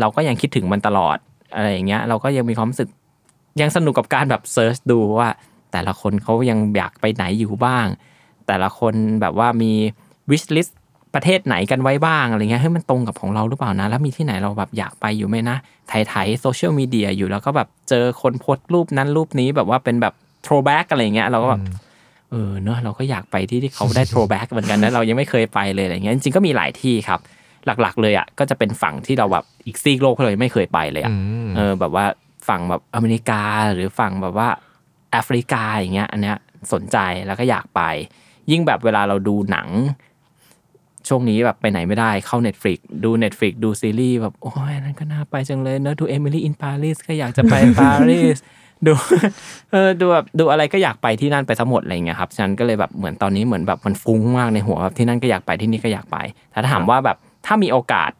[0.00, 1.16] เราก็ยังคิดถึงมันตลอด
[1.54, 2.88] อะไรอย่างเงี้ย เราก็ยังมีความรู้สึก
[3.60, 5.28] ยังสนุกกับการแบบ search ดูว่า
[5.72, 7.86] แต่ละคนเขายังอยากไปไหนอยู่บ้าง
[8.46, 9.72] แต่ละคนแบบว่ามี
[10.30, 10.72] wish list
[11.14, 15.56] ประเทศไหนกันไว้บ้างอะไรเงี้ยเฮ้ยมันตรงกับของเราหรือเปล่านะ แล้วมีที่ไหนเราแบบอยากไปอยู่ไหมนะ
[15.88, 20.14] ไถ่ายโซเชียลมีเดียอยู่แล้วก็แบบเจอคนโพสต์รูปนั้นรูปนี้แบบว่าเป็นแบบ
[20.46, 21.62] throwback อะไรเงี้ยเราก็แบบ
[22.30, 27.20] เออเนอะเราก็อยากไปที่ที่เขาได้ throwback เหมือนกันนะเรายังไม่เคยไปเลยอะไรเงี้ยจริงๆก็มีหลายที่ครับ
[27.66, 31.12] หลักๆ เลยอะก็จะเป็นฝั่งที่เราแบบอีกซีกโลกที่เรายังไม่เคยไปเลยอะ
[31.56, 32.06] เออแบบว่า
[32.48, 33.42] ฝั่งแบบอเมริกา
[33.74, 34.48] หรือฝั่งแบบว่า
[35.10, 36.36] แอฟริกาอย่างเงี้ย อันเนี้ย
[36.72, 37.80] สนใจแล้วก็อยากไป
[38.50, 39.68] ยิ่งแบบเวลาเราดูหนัง
[41.08, 48.38] ช่วงนี้แบบไปไหนไม่ได้เข้า Netflix ดู Netflix ดูซีรีส์แบบโอ้ยอันนั้นก็น่าไปจังเลยเนอะดู Emily in Paris ก็อยากจะไปปารีส
[48.86, 48.92] ดู
[49.72, 56.18] เออดูแบบดูอะไรก็อยากไปที่นั่นไปทั้งหมดอะไรเงี้ยครับฉะนันก็เลยแบบเหมือนตอนนี้เหมือนแบบมันฟุ้งมากในหัวแบบที่นั่นก็อยากไปที่นี่ก็อยากไป
[56.50, 58.10] แต่ถ้าถามว่าแบบ ถ้ามีโอกาส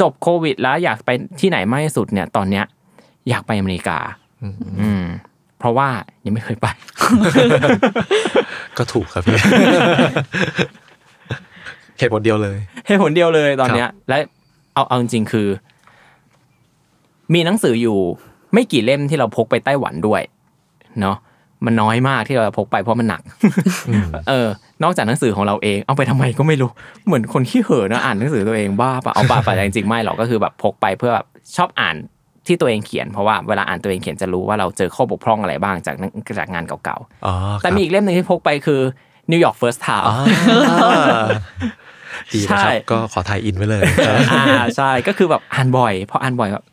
[0.00, 2.64] จบโควิด แล้วอยากไปที่ไหนมากที่สุดเนี่ย ตอนเนี้ย
[3.28, 3.98] อยากไปอเมริกา
[4.80, 5.04] อืม
[5.58, 5.88] เพราะว่า
[6.24, 9.38] ยังไม่เคยไปๆก็ถูกครับพี่
[11.98, 14.16] เหตุผลเดียวเลยเหตุผลเดียวเลยตอนเนี้ย และ
[14.74, 15.48] เอาเอาจริงๆคือ
[17.34, 17.98] มีหนังสืออยู่
[18.52, 20.22] ไม่กี่เล่มที่เราพกไปไต้หวันด้วย
[21.00, 21.16] เนาะ
[21.66, 23.22] มันน้อยมากที่เราจะพกไปเพราะมันหนัก
[24.28, 24.48] เออ
[24.82, 26.70] นอกจากหนังสือของเราเอง เอาไปทำไมก็ไม่รู้
[27.06, 31.96] เหมือนคนขี้เห่อะนะอ่านหนังสือตัวเองบ้าปะเอาปะไปแต่จริงๆไม่หรอกก็คือแบบพกไปเพื่อแบบชอบอ่าน
[32.46, 38.80] ที่ตัวเองเขียนเพราะว่าเวลาอ่านตัวเองเขียนจะรู้ว่าเราเจอข้อบกพร่องอะไรบ้างจากหนังจากงานเก่าอ๋อๆแต่มีอีกเล่มหนึ่งที่พกไปคือ
[39.30, 40.06] New York First Time
[42.32, 43.82] ดีนะคใช่รับก็ขอ tie-in ไว้เลย
[44.32, 44.44] อ่า
[44.76, 46.64] ใช่ก็คือแบบอ่านบ่อยพออ่านบ่อยแบบ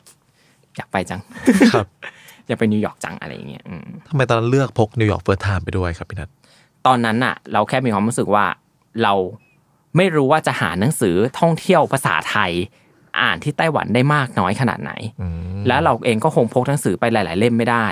[0.77, 1.21] อยากไปจัง
[1.73, 1.87] ครับ
[2.47, 6.29] อยากไปนิวยอร์กจังอะไรอย่างเงี้ยอืมทำไมตอนนั้นเลือกพก New York First Time ไปด้วยครับพี่นัท
[6.85, 8.45] ตอนนั้นน่ะเราแค่มีความรู้สึกว่า
[9.03, 9.13] เรา
[9.97, 12.51] ไม่รู้ว่าจะหาหนังสือท่องเที่ยวภาษาไทย
[13.21, 14.91] อ่านที่ไต้หวันได้มากน้อยขนาดไหน
[15.67, 17.87] แล้วเราเองก็คงพกหนังสือไปหลาย ๆ เล่มไม่ได้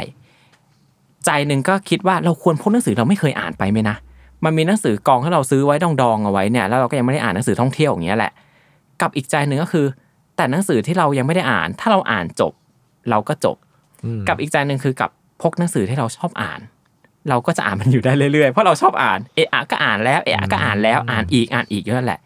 [1.25, 3.95] ใจหนึ่งก็คิดว่าเราควรพกหนังสือเราไม่เคยอ่านไปไหมนะ
[4.43, 8.31] มันมีหนังสือกองให้เราซื้อไว้ดองๆเอาไว้เนี่ยแล้วเราก็ยังไม่ได้อ่านหนังสือท่องเที่ยวอย่างเงี้ยแหละ
[9.01, 9.85] กับอีกใจหนึ่งก็คือ
[10.35, 12.53] แต่หนังสือที่เรายังไม่ได้อ่าน ถ้าเราอ่านจบ
[13.09, 13.57] เราก็จบ
[14.27, 15.09] กับอีกใจหนึ่งคือกับ
[15.41, 16.59] พกหนังสือที่เราชอบอ่าน
[17.29, 22.19] เราก็จะอ่านมันอยู่ได้เรื่อยๆ เพราะเราชอบอ่านเอะอะก็อ่านแล้วเอะอะก็อ่านแล้วอ่านอีกอ่านอีกอยู่นั่นแหละ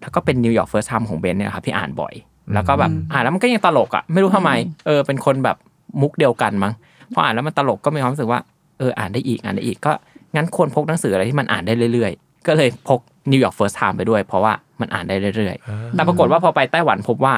[0.00, 2.14] แล้วก็เป็น New York First Time ของเบนซ์เนี่ยครับที่อ่านบ่อย
[2.54, 4.50] แล้วก็แบบอ่านแล้วมันก็ยังตลกอะไม่รู้ทำไม
[4.86, 5.56] เออเป็นคนแบบ
[6.00, 6.72] มุกเดียวกันมั้ง
[7.12, 8.40] พออ่านแล้วมันตลกก็มีความรู้สึกว่า
[8.78, 9.92] เอออ่านได้อีกอ่านได้อีกก็
[10.36, 17.34] งั้นควรพกหนังสืออะไรที่มันอ่านได้เรื่อยๆ ก็เลยพก New York First Time ไปด้วย เพราะว่ามันอ่านได้เรื่อยๆ แต่ปรากฏว่าพอไปไต้หวันพบว่า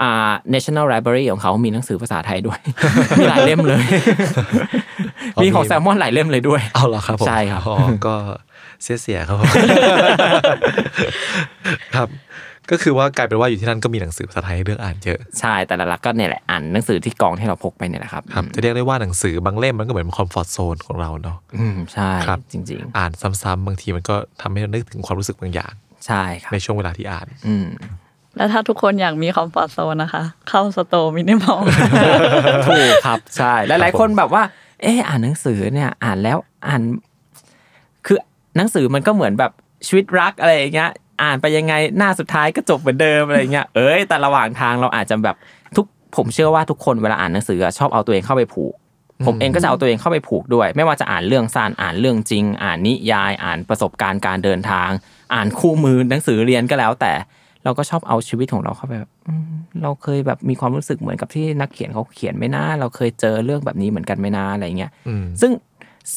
[0.00, 2.58] อ่า National Library ของเขามีหนังสือภาษาไทยด้วย
[3.20, 3.84] มีหลายเล่มเลย
[5.34, 8.14] อ๋อมีของมีแซลมอนหลายเล่มเลยด้วย อ๋อเหรอครับผมใช่ครับอ๋อก็
[8.82, 9.46] เสียเสียๆครับผม
[11.96, 12.08] ครับ
[12.70, 23.10] ก็คือว่ากลายเป็นว่าอยู่ที่นั่นก็มีหนังสือภาษาไทยให้เลือกอ่านเยอะ ใช่แต่หลักๆก็เนี่ยแหละอ่านหนังสือที่กองที่เราพกไปเนี่ยแหละครับครับ จะเรียกได้ว่าหนังสือบางเล่มมันก็เหมือน comfort zone ของเราเนาะอืมใช่ครับจริงอ่าน
[23.42, 27.66] ซ้ำๆบางทีมันก็ทำให้เรานึกถึงความรู้สึกบางอย่างๆใช่ครับในช่วงเวลาที่อ่าน อืม
[28.36, 31.60] แล้วถ้าทุกคนอยากมี comfort zone นะคะ เข้า store Minimore
[32.68, 34.42] ถูกครับใช่หลายๆคนแบบว่า
[34.82, 36.82] เอออ่านหนังสือเนี่ยอ่านแล้วอ่าน
[38.06, 38.18] คือ
[38.56, 39.52] หนังสือมันก็เหมือนแบบ
[39.86, 40.90] ชีวิตรักอะไรอย่างเงี้ย
[41.22, 45.36] อ่านไปยังไงหน้าสุดท้ายก็จบเหมือนเดิมอะไรเงี้ยเอ้ยแต่ระหว่างทางเราอาจจะแบบ
[45.76, 48.74] ทุกผมเชื่อว่าทุกคนเวลาอ่านหนังสืออะชอบเอาตัวเองเข้าไปผูก
[49.26, 54.90] ผมเองก็จะเอาตัวเองเข้าไปผูกด้วย ไม่ว่าจะอ่านเรื่องสั้นอ่านเรื่องจริง อ่านนิยาย อ่านประสบการณ์การเดินทาง
[55.34, 57.12] อ่านคู่มือหนังสือเรียนก็แล้วแต่
[57.66, 59.44] เราก็ชอบเอาชีวิตของเราเข้าไปแบบอืม
[59.82, 65.52] เราเคยแบบมีความรู้สึกเหมือนกับที่นักเขียนเขาเขียนไหม่น่าเราเคยเจอเรื่องแบบนี้เหมือนกันไหม่น่าอะไรเงี้ยอืมซึ่ง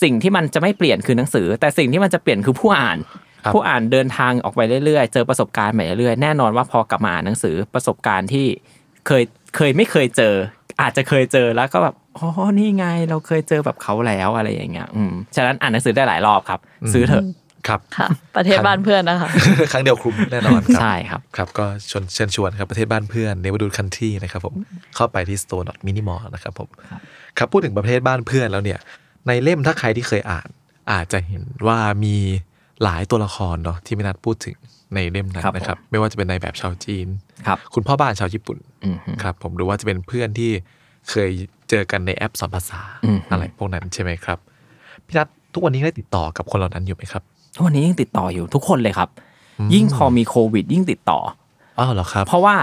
[0.02, 2.98] สิ่งที่มันจะไม่เปลี่ยนคือหนังสือ แต่สิ่งที่มันจะเปลี่ยนคือผู้อ่าน
[3.44, 8.46] ครับผู้อ่านเดินทางออกไปเรื่อยๆ เจอประสบการณ์ใหม่เรื่อยๆแน่นอนว่าพอกลับมาอ่านหนังสือประสบการณ์ที่
[9.08, 9.24] เคย
[9.56, 10.36] เคยไม่เคยเจอ
[10.82, 16.60] อาจจะเคยเจอแล้วก็แบบอ๋อนี่ไงเราเคยเจอแบบเขาแล้วอะไรอย่างเงี้ยอืมฉะนั้นอ่านหนังสือได้หลายรอบครับ
[16.94, 17.24] ซื้อเถอะ
[17.68, 19.30] ครับค่ะ ประเทศบ้านเพื่อนนะคะ
[19.72, 24.56] ครั้งเดียวคลุ้มแน่นอนครับใช่ครับครับ ก็ชวนเชิญชวนครับประเทศบ้านเพื่อนเนวดูคันที่นะครับผม
[24.96, 26.70] เข้าไปที่ store minimal นะครับผม
[27.38, 28.80] ครับพูดถึงประเทศบ้านเพื่อนแล้วเนี่ย
[29.28, 30.48] ในเล่มถ้าใครที่เคยอ่าน
[30.92, 32.16] อาจจะเห็นว่ามี
[32.84, 34.58] หลายตัวละครเนาะที่ไม่นัดพูดถึง
[34.96, 37.08] ในเล่มนั้นครับนะครับ ไม่ว่าจะเป็นในแบบชาวจีน
[37.48, 40.52] ครับคุณพ่อบ้านชาวญี่ปุ่นอืมฮึครับผมหรือว่าจะเป็นเพื่อนที่
[41.10, 41.30] เคย
[41.70, 44.40] เจอกันในแอปสอนภาษาอืมอะไรพวกนั้นใช่ไหมครับ
[45.06, 49.10] พี่นัททุกวันนี้ได้ติดต่อกับคนเหล่านั้นอยู่ไหมครับทุก วันนี้ยังติดต่ออยู่ทุกคนเลยครับ
[49.74, 51.20] ยิ่งพอมีโควิด ยิ่งติดต่อ
[51.80, 52.56] อ้าวเหรอครับ เพราะว่า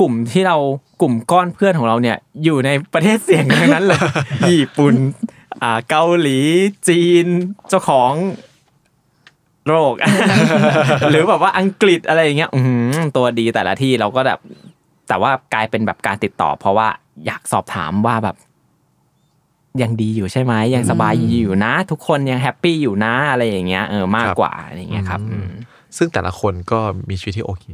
[0.00, 0.56] กลุ่มที่เรา
[1.00, 4.00] กลุ่มก้อนเพื่อนของเราเนี่ยอยู่ในประเทศเสี่ยงทั้งนั้นเลย
[4.50, 4.94] ญี่ปุ่น
[5.62, 6.38] อ่าเกาหลี
[6.88, 7.26] จีน
[7.68, 8.12] เจ้าของ
[9.68, 9.94] โรค
[11.10, 14.38] หรือแบบว่าอังกฤษอะไรอย่างเงี้ยอื้อหือตัวดีแต่ละที่เราก็แบบ
[15.08, 16.88] แต่ว่ากลายเป็นแบบการติดต่อ เพราะว่า
[17.26, 18.36] อยากสอบถามว่าแบบ
[19.82, 25.50] ยังดีอยู่ใช่ไหมยังสบายอยู่นะ ทุกคนยังแฮปปี้อยู่นะอะไรอย่างเงี้ยเออมากครับกว่าอะไรอย่างเงี้ยครับอืม
[25.96, 26.78] ซึ่งแต่ละคนก็
[27.10, 27.66] มีชีวิตที่โอเค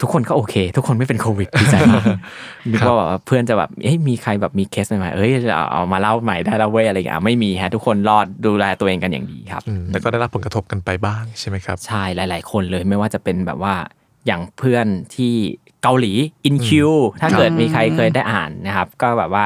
[0.00, 2.04] ทุกคนก็โอเค ทุกคนไม่เป็นโควิดดีใจมาก
[2.70, 13.74] นึกว่าแบบว่าเพื่อนจะแบบเอ้ยมีใครแบบมีเคสใหม่ๆเอ้ยเอาเอามาเล่าใหม่ได้แล้วเว้ยอะไรอย่างเงี้ยไม่มีฮะทุกคนรอดดูแลตัวเองกันอย่างดีครับอืมแล้วก็ได้รับผลกระทบกันไปบ้างใช่ไหมครับใช่หลาย ๆ คนเลยไม่ว่าจะเป็นแบบว่า
[14.26, 15.34] อย่างเพื่อนที่
[15.82, 16.12] เกาหลี
[16.44, 19.44] อินคิวถ้าเกิดมีใครเคยได้อ่านนะครับ ก็แบบว่า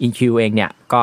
[0.00, 1.02] อินคิวเองเนี่ยก็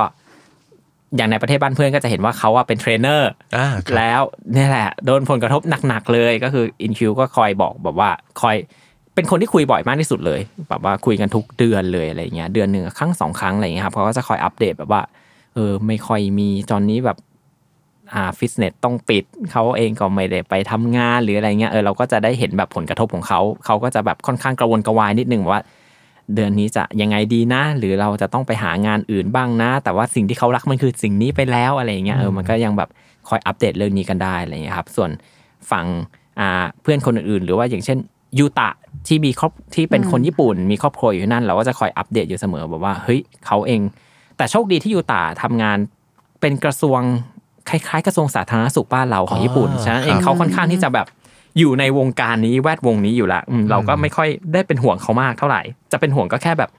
[1.16, 4.22] อย่างในประเทศบ้านเพื่อนก็จะเห็นว่าเขาอะเป็นเทรนเนอร์อ่าครับแล้ว
[4.54, 8.10] เนี่ยแหละโดนผลกระทบหนักๆเลยก็คืออินคิวก็คอยบอกแบบว่า
[8.42, 8.56] คอย
[9.16, 15.02] เป็นคนที่คุยบ่อยมากที่สุดเลย แบบว่าคุยกันทุกเดือนเลยอะไรเงี้ยเดือนหนึ่งครั้งสองครั้งอะไรเงี้ยครับเขาก็จะคอยอัปเดตแบบว่า
[15.56, 17.18] เออไม่ค่อยมีตอนนี้แบบ
[18.14, 25.62] อ่าฟิตเนสต้องปิดเขาเองก็ไม่ได้ไปทำงานหรืออะไรเงี้ยเออเราก็จะได้เห็นแบบผลกระทบของเขาเขาก็จะแบบค่อนข้างกระวนกระวายนิดนึงว่า
[26.36, 32.90] เดือนนี้จะยังไงดีนะ หรือเราจะต้องไปหางานอื่นบ้างนะ แต่ว่าสิ่งที่เขารักมันคือสิ่งนี้ไปแล้วอะไรเงี้ยเออมันก็ยังแบบ
[33.30, 35.10] คอยอัปเดตเรื่องนี้กันได้อะไรเงี้ยครับ ส่วน
[35.72, 35.86] ฝั่ง
[36.40, 36.50] อ่า
[36.82, 37.98] เพื่อนคนอื่นๆ หรือว่าอย่างเช่น
[38.40, 38.70] ยูตะ
[39.08, 43.82] ที่มีครอบที่เป็นคนญี่ปุ่น มีครอบครัวอยู่ที่นั่น เราก็จะคอยอัปเดตอยู่เสมอแบบว่าเฮ้ยเขาเอง
[44.38, 45.78] แต่โชคดีที่ยูตะทำงาน
[46.42, 47.02] เป็นกระทรวง
[47.70, 51.08] คล้ายๆ กระทรวงสาธารณสุขบ้านเราของญี่ปุ่นฉะนั้นเองเขาค่อนข้างที่จะแบบ
[51.60, 55.62] อยู่ในวงการนี้แวดวงนี้อยู่ละอืมเราก็ไม่ค่อยได้เป็นห่วงเขามากเท่าไหร่
[55.92, 56.70] จะเป็นห่วงก็แค่แบบ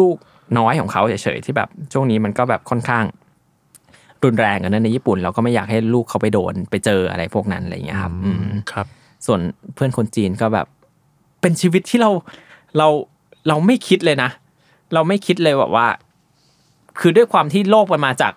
[0.00, 3.04] ลูกๆน้อยของเขาเฉยๆที่แบบช่วงนี้มันก็แบบค่อนข้าง
[4.24, 8.86] รุนแรงกันนะในญี่ปุ่น เราก็ไม่อยากให้ลูกเขาไปโดนไปเจออะไรพวกนั้นอะไรอย่างเงี้ยครับอืมครับ
[9.26, 9.40] ส่วน
[9.74, 10.66] เพื่อนคนจีนก็แบบ
[11.40, 12.10] เป็นชีวิตที่เรา
[12.78, 12.88] เรา
[13.48, 14.30] เราไม่คิดเลยนะ
[14.94, 15.86] เราไม่คิดเลยแบบว่า
[17.00, 18.32] คือด้วยความที่โลกมันมาจาก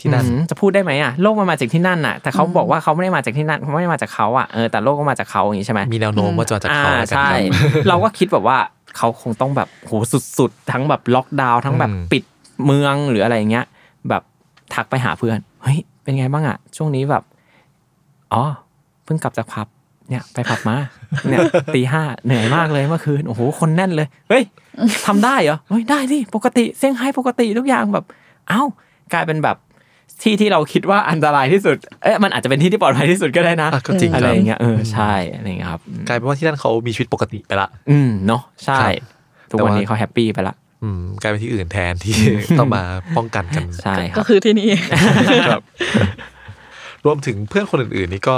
[0.00, 8.58] ที่นั่นอืมจะพูดได้ไหมอะโลกมันมาจากที่นั่นน่ะ แต่เขาบอกว่าเขาไม่ได้มาจากที่นั่นเขาไม่ได้มาจากเขาอะเออแต่โลกก็มาจากเขาอย่างนี้ใช่ไหมมีแนวโน้มว่าจะมาจากเขาอ่าแล้วกันใช่ครับเราก็คิดแบบว่า
[8.96, 9.92] เขาคงต้องแบบโห
[10.38, 12.22] สุดๆ ทั้งแบบล็อกดาวน์ทั้งแบบอืมปิด
[12.64, 13.64] เมืองหรืออะไรอย่างเงี้ย
[14.08, 14.22] แบบ
[14.74, 17.22] ทักไปหาเพื่อนเฮ้ยเป็นไงบ้างอะ ช่วงนี้แบบ
[18.32, 18.44] อ๋อ
[19.04, 19.68] เพิ่งกลับจากผับ
[20.10, 20.76] เนี่ยไปผับมา
[21.30, 21.40] เนี่ย
[21.74, 24.44] ตีห้าเหนื่อยมากเลยเมื่อคืนโอ้โหคนแน่นเลย เฮ้ย
[25.06, 28.04] ทำได้เหรอเฮ้ยได้ดิปกติเซี่ยงไฮ้ปกติทุกอย่างแบบ
[28.48, 28.62] เอ้า
[29.12, 29.56] กลายเป็นแบบ
[30.22, 38.90] ที่ที่เราคิดว่าอันตรายที่สุด เอ๊ะมันอาจจะเป็นที่ที่ปลอดภัยที่สุดก็ได้นะอะก็จริงอะไรครับอย่างเงี้ยเออใช่อะไรอย่างเงี้ยครับกลายเป็นว่าที่นั่นเขามีชีวิตปกติไปละ อืมเนาะใช่ครั
[39.46, 42.16] บทุกวันแต่ว่านี้เขาแฮปปี้ไปละอืมกลายเป็นที่อื่นแทนที่
[42.58, 42.82] ต้องมา
[43.16, 44.68] ป้องกันกันใช่คก็รับคือที่นี่
[45.50, 45.62] ครับ
[47.04, 48.36] รวมถึงเพื่อนคนอื่น ๆ นี่ก็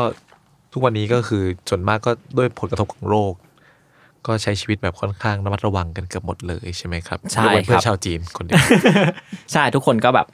[0.72, 3.32] ทุกวันนี้ก็คือส่วนมากก็ด้วยผลกระทบของโรค
[4.26, 8.64] ก็ใช้ชีวิตแบบค่อนข้างระมัดระวังกันเกือบหมดเลยใช่ไหมครับใช่ยกเว้นเพื่อครันบชาวจีนคนเดียว
[9.52, 10.26] ใช่ทุกคนก็แบบ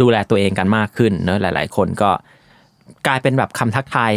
[0.00, 2.10] ดูแลตัวเองกันมากขึ้นเนอะหลาย ๆ คนก็
[3.06, 4.12] กลายเป็นแบบคำทักทาย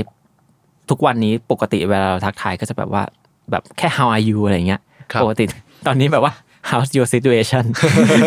[0.89, 3.03] ทุกวันนี้ปกติเวลาเราทักทายก็จะแบบว่า
[3.51, 5.45] แบบแค่ how are you อะไรเงี้ยครับปกติ
[5.87, 6.33] ตอนนี้แบบว่า
[6.69, 7.63] how's your situation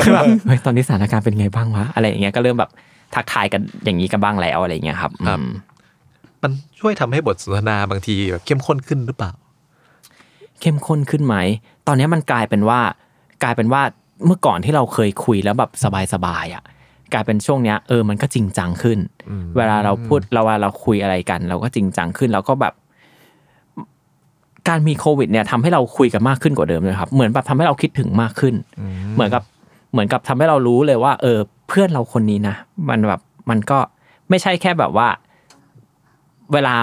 [0.03, 2.71] คือแบบเฮ้ยตอนนี้สถานการณ์เป็นไงบ้างวะอะไรอย่างเงี้ยก็เริ่มแบบ
[3.15, 5.47] ทักทายกันอย่างนี้กันบ้างแล้วอะไรเงี้ยครับอืม
[6.43, 9.33] มันช่วยทำให้บทสนทนาบางทีแบบเข้มข้นขึ้นหรือเปล่า
[10.61, 11.37] เข้มข้นขึ้นไหม
[11.87, 12.81] ตอนนี้มันกลายเป็นว่า
[13.43, 13.83] กลายเป็นว่า
[14.27, 15.71] เมื่อก่อนที่เราเคยคุยแล้วแบบ
[16.15, 16.65] สบายๆอะ
[17.13, 18.99] กลายเป็นช่วงเนี้ยเออมันก็จริงจังขึ้น
[19.57, 22.75] เวลาเราพูดเราเวลาเราคุยอะไรกัน เราก็จริงจังขึ้นแล้วก็แบบ
[24.69, 28.55] การมีโควิด เนี่ยทำให้เราคุยกันมากขึ้นกว่าเดิมเลยครับ เหมือนแบบทำให้เราคิดถึงมากขึ้น
[29.15, 29.43] เหมือนกับ
[29.93, 32.57] เหมือนกับทำให้เรารู้เลยว่า เออ เพื่อนเราคนนี้นะ
[32.89, 33.21] มันแบบ
[33.51, 33.79] มันก็
[34.31, 35.09] ไม่ใช่แค่แบบว่า
[36.53, 36.77] เวลา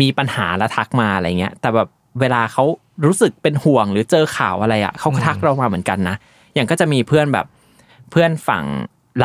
[0.00, 1.88] มีปัญหาแล้วทักมาอะไรเงี้ย แต่แบบ
[2.20, 2.64] เวลาเขา
[3.06, 6.16] รู้สึกเป็นห่วงหรือเจอข่าวอะไรอะเขาก็ทักเรามาเหมือนกันนะ
[6.54, 7.46] อย่างก็จะมีเพื่อนแบบ
[8.10, 8.64] เพื่อนฝั่ง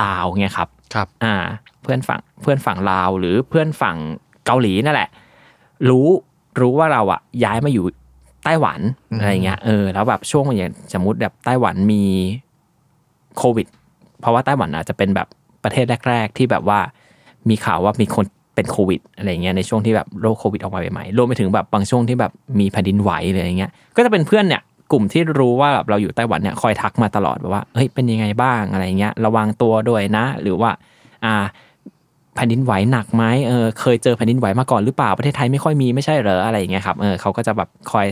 [0.02, 1.36] ลาวเงี้ยครับครับอ่า
[1.84, 3.98] เพื่อนฝั่งเพื่อนฝั่งลาวหรือเพื่อนฝั่ง
[4.46, 5.10] เกาหลีนั่นแหละ
[5.90, 6.08] รู้
[6.62, 7.86] รู้ว่าเราอะย้ายมาอยู่
[8.44, 8.80] ไต้หวัน
[9.20, 12.04] อะไรเงี้ยเออแล้วแบบช่วงอย่างสมมติแบบไต้หวันมี
[13.38, 13.68] โควิด
[14.20, 15.28] เพราะว่าไต้หวันอาจจะเป็นแบบ
[15.64, 16.80] ประเทศแรก ๆ ที่แบบว่า
[17.50, 30.72] มีข่าวว่ามีคนเป็นโควิดอะไรเงี้ยในช่วงที่แบบโรคโควิดออกมาใหม่ๆรวมไปถึงแบบบางช่วงที่แบบมีแผ่นดินไหวหรืออะไรเงี้ยก็จะเป็นเพื่อนเนี่ย กลุ่มที่รู้ว่าแบบเราอยู่ไต้หวันเนี่ยคอยทักมาตลอดแบบว่าเฮ้ยเป็นยังไงบ้างอะไรเงี้ยระวังตัวด้วยนะ หรือว่า
[31.26, 31.36] อ่า
[32.36, 38.08] แผ่นดินไหวหนักไหมเออเคยเจอแผ่นดินไหวมาก่อนหรือเปล่าประเทศไทยไม่ค่อยมีไม่ใช่เหรออะไรอย่างเงี้ยครับเออเขาก็จะแบบคอย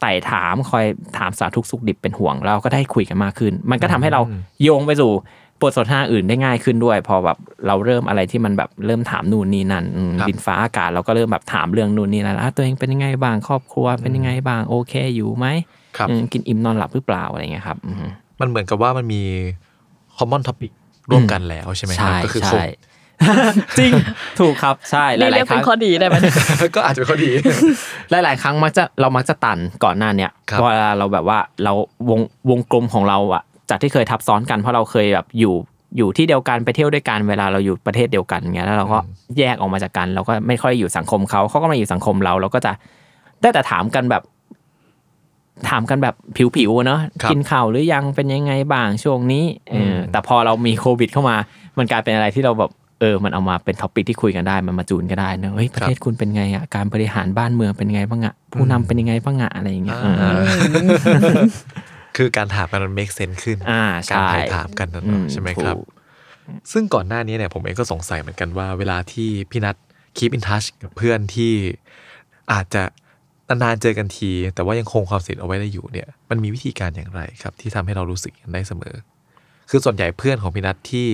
[0.00, 0.84] ไต่ถามคอย
[1.18, 4.20] ถามสารทุกข์สุขดิบเป็นห่วงเราก็ได้คุยกันมากขึ้น มันก็ทำให้เรา
[4.62, 5.12] โยงไปสู่
[5.60, 15.75] บทสนทนาอื่นได้ง่ายขึ้นด้วย พอแบบเราเริ่มอะไรที่มันแบบเริ่มถามนู่นนี่นั่นอืมครับดินฟ้าอากาศเราก็เริ่มแบบถามเรื่องนู่นนี่นั่นอะตัวเองเป็นยังไงบ้างครอบครัวเป็นยังไงบ้างโอเคอยู่ไหมครับอืม
[16.32, 19.22] กินอิ่มนอนหลับหรือเปล่าอะไรเงี้ยครับอืมมันเหมือนกับว่ามันมี
[20.16, 20.72] common topic
[21.10, 22.64] ร่วมกันแล้วใช่ไหมครับใช่ก็คือโคใช่
[23.78, 23.92] จริง
[24.40, 26.16] ถูกครับใช่หนี่ลาเรียยกๆคเป็นรั้งข้อดีได้ไหม
[26.76, 27.30] ก็อาจจะเป็นข้อดี
[28.10, 31.72] หลาย ๆ ครั้งมักจะเรามักจะตันก่อนหน้าเนี้ยครับเวลาเราแบบว่าเรา
[32.10, 35.54] วงวงกลมของเราอะจากที่เคยทับซ้อนกันเพราะเราเคยแบบอยู่
[35.96, 38.98] อยู่ที่เดียวกันไปเที่ยวด้วยกันเวลาเราอยู่ประเทศเดียวกันเงี้ยแล้วเราก็
[39.38, 42.72] แยกออกมาจากกัน เราก็ไม่ค่อยอยู่สังคมเขาเขาก็มาอยู่สังคมเราเราก็จะ
[43.40, 44.22] ได้แต่ถามกันแบบ
[45.68, 46.14] ถามกันแบบ
[46.56, 51.36] ผิวๆเนอะครับกินข้าวหรือยังเป็นยังไงบ้างช่วงนี้เออแต่พอเรามีโควิด เข้ามา
[51.78, 60.42] มันกลายเป็นอะไรที่เราแบบเออ มันเอามาเป็น topic ที่คุยกันได้ มันมาจูนกันได้เนอะเฮ้ย ประเทศคุณเป็นไงอะ การบริหารบ้านเมืองเป็นไงบ้างอะ ผู้นำเป็นยังไงบ้างอะ อะไรอย่างเงี้ยอ่าเออ
[62.16, 65.86] คือการถามกันมัน make sense ขึ้นอ่าการใช่ไถ่ถามกันนะอืเนอะมใช่ไหมครับถูก
[66.72, 69.76] ซึ่งก่อนหน้านี้เนี่ยผมเองก็สงสัยเหมือนกันว่า เวลาที่พี่นัท
[70.18, 71.52] keep in touch กับเพื่อนที่
[72.52, 72.82] อาจจะ
[73.48, 78.94] นานๆเจอกันที แต่ว่ายังคงความสนิทเอาไว้ได้อยู่เนี่ยมันมีวิธีการอย่างไรครับ ที่ทำให้เรารู้สึกอย่างนั้นได้เสมอ
[79.70, 81.08] คือส่วนใหญ่เพื่อนของพี่นัทที่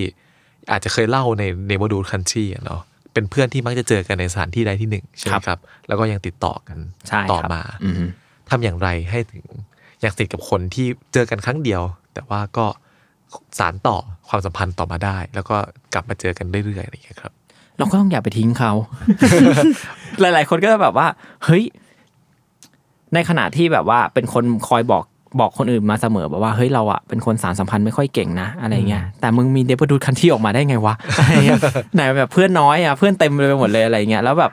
[0.71, 2.81] อาจจะเคยเล่าใน neighborhood country อะเนาะ
[3.13, 7.95] เป็นเพื่อนที่มักจะเจอกันในสถานที่ใดที่หนึ่งใช่ไหมครับ แล้วก็ยังติดต่อกันใช่ต่อครับมาอืม
[8.49, 9.43] ทำอย่างไรให้ถึง
[10.01, 11.81] อยากสนิทกับคนที่เจอกันครั้งเดียว
[12.13, 12.65] แต่ว่าก็
[13.59, 13.97] สารต่อ
[14.29, 15.57] ความสัมพันธ์ต่อมาได้ แล้วก็
[15.93, 17.31] กลับมาเจอกันเรื่อยๆอะไรอย่างเงี้ยครับ
[17.77, 18.71] เราก็ต้องอย่าไปทิ้งเขา
[20.21, 21.07] หลาย ๆ คนก็จะแบบว่า
[21.45, 21.63] เฮ้ย
[23.13, 25.03] ในขณะที่แบบว่าเป็นคนคอยบอก
[25.39, 31.61] บอกคนอื่นมาเสมอแบบว่าเฮ้ยเราอะเป็นคนสารสัมพันธ์ไม่ค่อยเก่งนะอะไรเงี้ยแต่มึงมีเดบดูดคันที่ออกมาได้ไงวะอะไรเงี้ย
[31.95, 34.51] ไหนแบบเพื่อนน้อยอะเพื่อนเต็มไปหมดเลยอะไรเงี้ยแล้วแบบ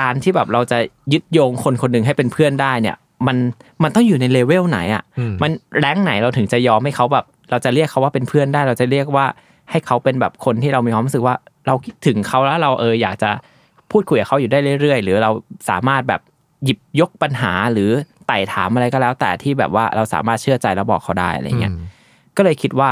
[0.00, 0.78] การที่แบบเราจะ
[1.12, 3.36] ยึดโยงคนคนหนึ่งให้เป็นเพื่อนได้เนี่ย มัน
[3.82, 5.50] มันต้องอยู่ในเลเวลไหนอะอืมมัน
[5.80, 9.26] แรงไหนเราถึงจะยอมให้เขาแบบ เราจะเรียกเขาว่าเป็นเพื่อนได้ เราจะเรียกว่า
[9.70, 11.34] ให้เขาเป็นแบบคนที่เรามีความรู้สึกว่า
[11.66, 13.30] เราคิดถึงเขาแล้วเราเอออยากจะ
[13.92, 15.30] พูดคุยกับเขาอยู่ได้เรื่อยๆ หรือเรา
[15.68, 16.20] สามารถแบบ
[16.64, 17.90] หยิบยกปัญหาหรือ
[18.26, 21.72] ไต่ถามอะไรก็แล้ว แต่ที่แบบว่าเราสามารถเชื่อใจแล้วบอกเขาได้อะไรเงี้ย
[22.36, 22.90] ก็เลยคิดว่า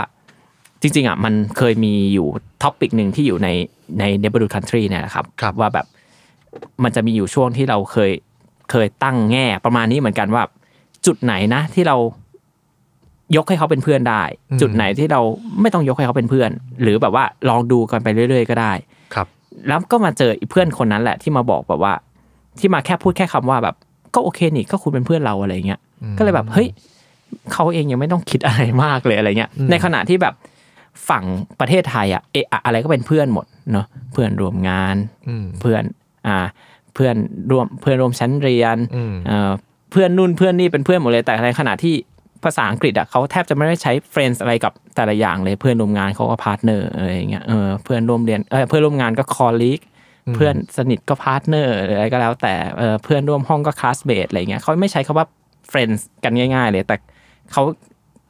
[0.81, 2.27] จริง ๆอะมันเคยมีอยู่
[2.63, 3.49] ท็อปิกหนึ่งที่อยู่ใน
[3.99, 5.87] ใน neighborhood country เนี่ยนะครับครับว่าแบบ
[6.83, 8.13] มันจะมีอยู่ช่วงที่เราเคย
[8.71, 10.43] เคยตั้งแง่ประมาณนี้เหมือนกันว่า
[11.07, 11.97] จุดไหนนะที่เรา
[13.37, 14.23] ยกให้เขาเป็นเพื่อนได้
[14.61, 15.21] จุดไหนที่เรา
[15.61, 16.51] ไม่ต้องยกให้เขาเป็นเพื่อน
[16.83, 18.73] หรือแบบว่าลองดูกันไปเรื่อย ๆ ก็ได้
[19.15, 19.27] ครับ
[19.69, 21.95] แล้วก็มาเจอเพื่อนคนนั้นแหละที่มาบอกแบบว่า
[22.59, 23.75] ที่มาแค่พูดแค่คำว่าแบบ
[24.15, 25.81] ก็โอเคนี่ก็คุณเป็นเพื่อนเราอะไรเงี้ย
[26.19, 26.69] ก็เลยแบบเฮ้ย
[27.53, 30.35] เขาเองยังไม่ต้องคิดอะไรมากเลยอะไรเงี้ย ในขณะที่แบบ
[31.09, 31.25] ฝั่ง
[31.61, 34.97] ประเทศไทยอะเอะอะอะไรก็เป็นเพื่อนหมดเนาะเพื่อนร่วมงาน
[35.29, 35.83] อืมเพื่อน
[36.27, 36.39] อ่า
[36.95, 37.17] เพื่อน
[37.51, 39.51] ร่วมเพื่อนร่วมชั้นเรียนอืมเอ่อ
[39.93, 41.95] เพื่อนนู่นเพื่อนนี่เป็นเพื่อนหมดเลยแต่ในขณะที่
[42.45, 49.85] ภาษาอังกฤษอะเขาแทบจะไม่ได้ใช้ friends อะไรกับแต่ละอย่างเลยเพื่อนร่วมงานเขาก็ partner อะไรอย่างเงี้ยเออเพื่อนร่วมเรียนเออเพื่อนร่วมงานก็ colleague
[50.35, 55.27] เพื่อนสนิทก็ partner หรืออะไรก็แล้ว แต่เออเพื่อนร่วมห้องก็ classmate อะไรเงี้ยเขาไม่ใช้คำว่า
[55.71, 56.97] friends กันง่ายๆ เลย แต่
[57.53, 57.63] เขา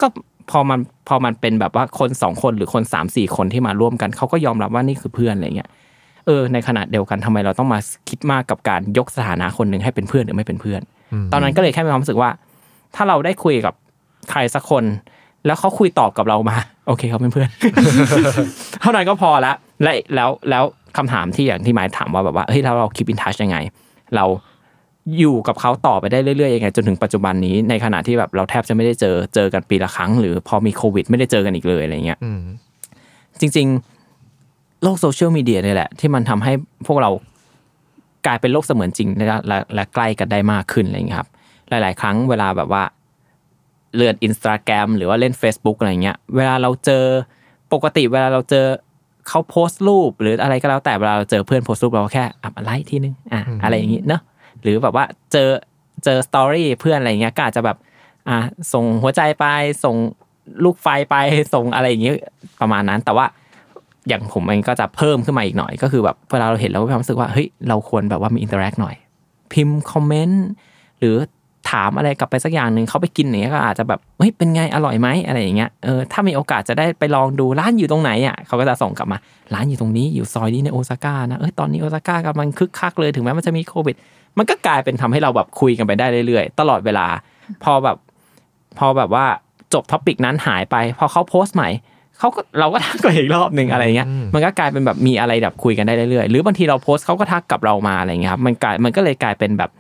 [0.01, 0.07] ก็
[0.51, 5.71] พอมันพอมันเป็นแบบว่าคนสองคนหรือคนสามสี่คนที่มาร่วมกันเขาก็ยอมรับว่านี่คือเพื่อนอะไรเงี้ย
[6.27, 7.79] เออในขณะเดียวกันทำไมเราต้องมา
[8.09, 10.81] คิดมากกับการยกสถานะคนหนึ่งให้เป็นเพื่อนหรือไม่เป็นเพื่อน
[11.33, 12.31] ตอนนั้นก็เลยแค่มีความรู้สึกว่า
[12.95, 13.75] ถ้าเราได้คุยกับ
[14.31, 14.85] ใครสักคน
[15.47, 16.57] แล้วเขาคุยตอบกับเรามา
[16.87, 17.49] โอเคเขาเป็นเพื่อน
[18.81, 20.65] เท่านั้นก็พอละและแล้วแล้ว
[20.97, 23.57] คำถามที่อย่างที่หมายถามว่าแบบว่าเฮ้ยแล้วเราคิดอินทัชยังไง
[24.17, 24.25] เรา
[25.19, 32.41] อยู่กับเขาต่อไปได้เรื่อยๆยังไงจนถึงปัจจุบันนี้ในขณะที่แบบเราแทบจะไม่ได้เจอเจอกันปีละครั้ง หรือพอมีโควิด ไม่ได้เจอกันอีกเลยอะไรเงี้ยอืม
[33.41, 33.67] จริง
[34.25, 36.53] ๆ โลกโซเชียลมีเดียนี่แหละ ที่มันทำให้
[36.87, 37.11] พวกเรา
[38.27, 41.29] กลายเป็นโลกเสมือนจริงและและและใกล้กันได้มากขึ้นอะไรอย่างเงี้ยครับ
[41.69, 42.83] หลาย ๆ ครั้งเวลาแบบว่า
[43.95, 47.05] เลื่อนอินสตาแกรมหรือว่าเล่น Facebook อะไรเงี้ย เวลาเราเจอ
[47.73, 48.67] ปกติเวลาเราเจอ
[49.29, 54.23] เขาโพสต์รูป หรืออะไรก็แล้วแต่เวลาเราเจอเพื่อนโพสต์รูปเราก็แค่อัพไลค์ทีนึงอะอะไรอย่างงี้เนอะ
[54.63, 55.49] หรือแบบว่าเจอ
[56.05, 57.77] เจอสตอรี่เพื่อนอะไรเงี้ยก็อาจจะแบบ
[58.29, 58.39] อะ
[58.73, 59.47] ส่งหัวใจไป
[59.85, 59.97] ส่ง
[60.65, 61.17] ลูกไฟไป
[61.55, 62.13] ส่งอะไรอย่างงี้
[62.61, 63.27] ประมาณนั้น แต่ว่า
[64.09, 68.97] อย่างผมเองก็จะเพิ่มขึ้นมาอีกหน่อย ก็คือแบบเวลาเราเห็นเราก็มีความรู้สึกว่าเฮ้ยเราควรแบบว่ามี interact หน่อย
[69.53, 70.45] พิมพ์คอมเมนต์
[70.99, 71.17] หรือ
[71.71, 79.19] ถามอะไรกลับไปสักอย่างหนึ่งเขาไปกินอย่างเงี้ยก็อาจจะแบบเฮ้ยเป็นไงอร่อยไหมอะไรอย่างเงี้ยเออถ้ามีโอกาสจะได้ไปลองดูร้านอยู่ตรงไหนอะเขาก็จะส่งกลับมา
[79.55, 83.97] ร้านอยู่ตรงนี้อยู่ซอยนี้ในโอซาก้านะเอ้ยตอนนี้โอซาก้ากำลังคึกคักเลยถึงแม้มันจะมีโควิด
[84.39, 87.07] มันก็กลายเป็นทำให้เราแบบคุยกันไปได้เรื่อยๆ ตลอดเวลา
[87.65, 87.97] พอแบบ
[88.79, 89.27] พอแบบว่า
[89.75, 91.69] จบ topic นั้นหายไป พอเขาโพสต์ใหม่
[92.19, 99.71] เขาก็เราก็ทักไปอีกรอบหนึ่งอะไรเงี้ยมันก็กลายเป็นแบบมีอะไรแบบคุยกันได้เรื่อยๆหรือบางทีเราโพสต์เขาก็ทักกลับเรามาอะไรเงี้ยครับมันกลายมันก็เลยกลายเป็นแบบ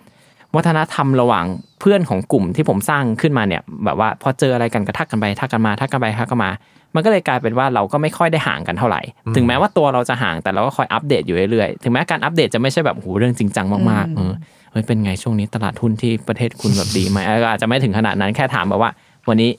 [0.57, 1.45] วัฒนธรรมระหว่าง
[1.81, 6.51] เพื่อนของกลุ่มที่ผมสร้างขึ้นมาเนี่ย แบบว่าพอเจออะไรกันก็ทักกันไปทักกันมาทักกันไปทักกันมา
[6.95, 9.01] มันก็เลยกลายเป็นว่าเราก็ไม่ค่อยได้ห่างกันเท่าไหร่
[9.37, 14.33] ถึงแม้ว่าตัวเราจะห่างแต่เราก็คอยอัปเดตอยู่เรื่อยๆ ถึงแม้การอัปเดตจะไม่ใช่แบบโหเรื่องจริงจังมากๆเออ
[14.73, 18.91] เฮ้ยเป็นไงช่วงนี้ตลาดหุ้นที่ประเทศคุณแบบดีไหมเออก็อาจจะไม่ถึงขนาดนั้นแค่ถามแบบว่า
[19.29, 19.51] วันนี้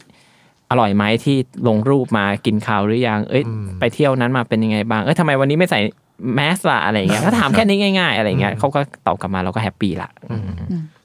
[0.72, 3.44] อร่อยไหมที่ลงรูปมากินข้าวหรือยัง เอ้ย
[3.80, 5.80] ไปเที่ยวนั้นมาเป็นยังไงบ้าง เอ้ยทำไมวันนี้ไม่ใส่
[6.36, 10.44] แมสล่ะอะไรอย่างเงี้ยถ้าถามแค่นี้ง่าย ๆ อะไรอย่างเงี้ยเขาก็ตอบกลับมาเราก็แฮปปี้ละอืม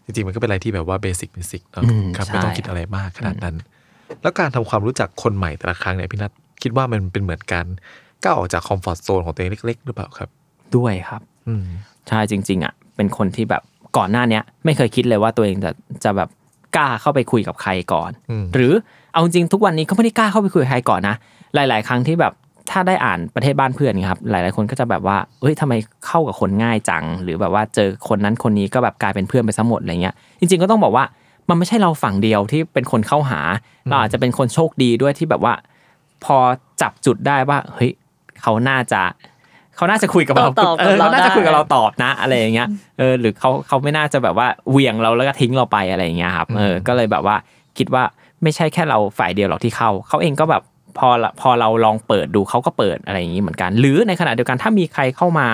[0.05, 3.57] จริงๆมันก็เป็นอะไรที่แบบว่า basic basic เนาะอืมครับใช่ไม่ต้องคิดอะไรมากขนาดนั้น
[4.22, 7.66] แล้วการทำความรู้จักคนใหม่แต่ละครั้งเนี่ยพี่นัทคิดว่ามันเป็นเหมือนการ
[8.22, 10.29] ก้าวออกจาก comfort zone ของตัวเองเล็ก ๆ หรือเปล่าครับ
[10.77, 11.64] ด้วยครับอืม
[12.09, 13.62] ใช่จริง ๆ อะ เป็นคนที่แบบ
[13.96, 15.70] ก่อนหน้าเนี้ย ไม่เคยคิดเลยว่าตัวเองจะ
[16.05, 16.29] จะแบบ
[16.77, 18.72] กล้าเข้าไปคุยกับใครก่อนอืมหรือ
[19.12, 21.16] เอาจริงๆทุกวันนี้ก็ไม่ได้กล้าเข้าไปคุยกับใครก่อนนะ
[21.55, 22.33] หลาย ๆ ครั้งที่แบบ
[22.73, 25.75] ถ้าได้อ่านประเทศบ้านเพื่อนครับหลาย ๆ คนก็จะแบบว่าเอ้ยทำไม
[26.07, 31.05] เข้ากับคนง่ายจัง หรือแบบว่าเจอคนนั้นคนนี้ก็แบบกลายเป็นเพื่อนไปซะหมดอะไรเงี้ยจริง ๆ ก็ต้องบอกว่า
[31.49, 33.41] มันไม่ใช่เราฝั่งเดียวที่เป็นคนเข้าหา
[33.89, 35.55] เราอาจจะเป็นคนโชคดีด้วยที่แบบว่า
[36.25, 36.37] พอ
[36.83, 37.91] จับจุดได้ว่าเฮ้ย
[38.43, 39.03] เขาน่าจะ
[39.77, 47.37] เขาน่าจะคุยกับเราตอบๆกับเออเราเขาน่าจะได้คุยกับเราตอบนะ อะไรอย่างเงี้ยเออหรือเขาเขาไม่น่าจะแบบว่าเหวี่ยงเราแล้วก็ทิ้งเราไปอะไรอย่างเงี้ยครับเออก็เลยแบบว่า
[47.79, 48.03] คิดว่า
[48.43, 50.63] ไม่ใช่แค่เราฝ่ายเดียวหรอกที่เข้าเขาเองก็แบบ
[50.98, 55.48] พอละพอเราลองเปิดดูเขาก็เปิดอะไรอย่างงี้เหมือนกัน หรือในขณะเดียวกันถ้ามีใครเข้ามา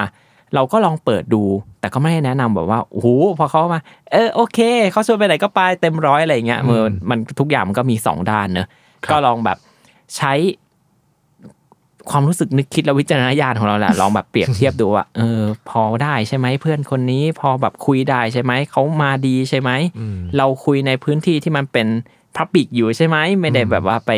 [0.55, 1.43] เราก็ลองเปิดดู
[1.81, 3.81] แต่ก็ไม่ได้แนะนำแบบว่าโอ้โหพอเขามา
[4.13, 4.59] เออโอเค
[4.93, 8.67] เขาชวนไปไหนก็ไปเต็มร้อยอะไรอย่างเงี้ยเออมันทุกอย่างมันก็มีสองด้านเนอะ
[9.11, 9.59] ก็ลองแบบ
[10.17, 10.33] ใช้
[12.11, 19.71] ความรู้สึกนึกคิดและวิจารณญาณของเราแหละลองแบบเปรียบเทียบดูว่าเออ พอได้ใช่ไหมเพื่อนคนนี้ พอแบบคุยได้ใช่ไหมเขามาดีใช่ไหม
[20.37, 21.87] เราคุยในพื้นที่ที่มันเป็น
[22.37, 24.11] public อยู่ใช่ไหมไม่ได้แบบว่าไป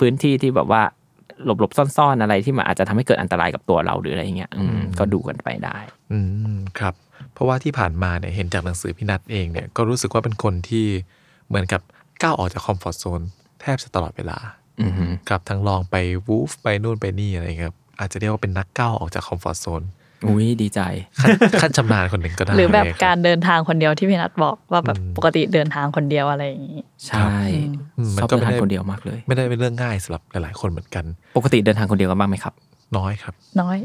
[0.00, 0.82] พื้นที่ที่แบบว่า
[1.44, 5.76] หลบๆซ่อนๆอะไรที่มันอาจจะทำให้เกิดอันตรายกับตัวเราหรืออะไรเงี้ย อืมก็ดูกันไปได้
[6.12, 6.18] อื
[6.56, 6.94] มครับ
[7.32, 10.86] เพราะว่าที่ผ่านมาเนี่ยเห็นจากหนังสือพี่นัทเองเนี่ยก็รู้สึกว่าเป็นคนที่
[11.48, 11.80] เหมือนกับ
[12.22, 13.20] ก้าวออกจาก comfort zone
[13.60, 14.38] แทบจะตลอดเวลา
[14.82, 15.96] อือฮึครับทั้งลองไป
[16.26, 19.82] WWOOF ไปนู่นไปนี่อะไรครับอาจจะเรียกว่าเป็นนักก้าวออกจาก comfort zone
[20.26, 20.80] อุ้ยดีใจ
[21.20, 27.32] ขั้นขั้นชำนาญคนหนึ่งก็ได้ หรือแบบเลยคการเดินทางคนเดียวที่พี่นัทบอกว่าแบบอืมปกติเดินทางคนเดียวอะไรอย่างนี้ ใช่
[27.98, 31.04] อืมชมันอบก็เดินไม่ทางได้คนเดียวมากเลย ไม่ได้เป็นเรื่องง่ายสำหรับหลาย ๆ คนเหมือนกัน
[31.36, 32.54] ปกติเดินทางคนเดียวกันบ้างไหมครับ
[32.96, 33.76] น้อยครับ น้อย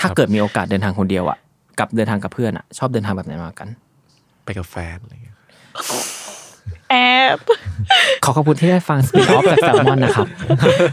[0.00, 1.38] ถ้าเกิดมีโอกาสเดินทางคนเดียวอะ
[1.78, 3.68] กับเดินทางกับเพื่อนอะ ชอบเดินทางแบบไหนมากกัน
[4.44, 5.36] ไปกับแฟนอะไรอย่างเงี้ย
[6.90, 6.94] แอ
[7.36, 7.38] บ
[8.24, 10.26] ขอขอบคุณที่ได้ฟังสปีดออฟจากแซลมอนนะครับ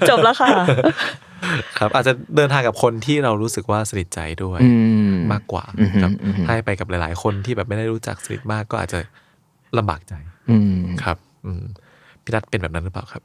[0.10, 0.50] จบแล้วค่ะ
[1.78, 4.72] ครับ อาจจะเดินทางกับคนที่เรารู้สึกว่าสนิทใจด้วยอื
[5.12, 9.00] มมากกว่าอือฮึครับอือฮึให้ไปกับหลาย ๆ คนที่แบบไม่ได้รู้จักสนิทมากก็อาจจะ
[9.78, 10.14] ลำบากใจ
[10.50, 11.64] อืมครับอืม
[12.24, 13.24] พี่นัทเป็นแบบนั้นหรือเปล่าครับ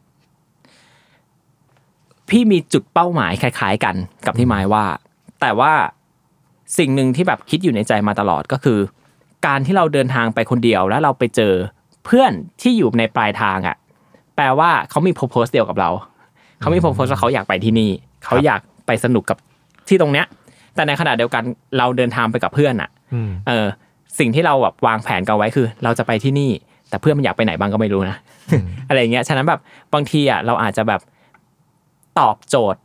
[2.31, 3.95] พี่มีจุดเป้าหมายคล้าย ๆ กัน
[4.27, 4.85] กับที่หมายว่า
[5.41, 5.73] แต่ว่า
[6.79, 8.79] สิ่งหนึ่งที่แบบคิดอยู่ในใจมาตลอดก็คือ
[9.47, 11.55] การที่เราเดินทางไปคนเดียวแล้วเราไปเจอ
[12.05, 13.77] เพื่อนที่อยู่ในปลายทางอะ
[14.37, 15.91] แปลว่าเขามีโพโพสเดียวกับเรา
[16.61, 17.91] เขามีโพโพสว่าเขาอยากไปที่นี่
[18.25, 19.39] เขาอยากไปสนุกกับ
[19.89, 20.27] ที่ตรงเนี้ย
[20.75, 21.43] แต่ในขณะเดียวกัน
[21.79, 23.67] เราเดินทางไปกับเพื่อนอะอืมเออ
[24.19, 26.51] สิ่งที่เราแบบวางแผนกันไว้คือ เราจะไปที่นี่
[26.89, 28.17] แต่เพื่อนมันอยากไปไหนบ้างก็ไม่รู้นะ
[28.89, 29.61] อะไรอย่างเงี้ยฉะนั้นแบบ
[29.95, 31.01] บางทีอะเราอาจจะแบบ
[32.19, 32.81] ตอบโจทย์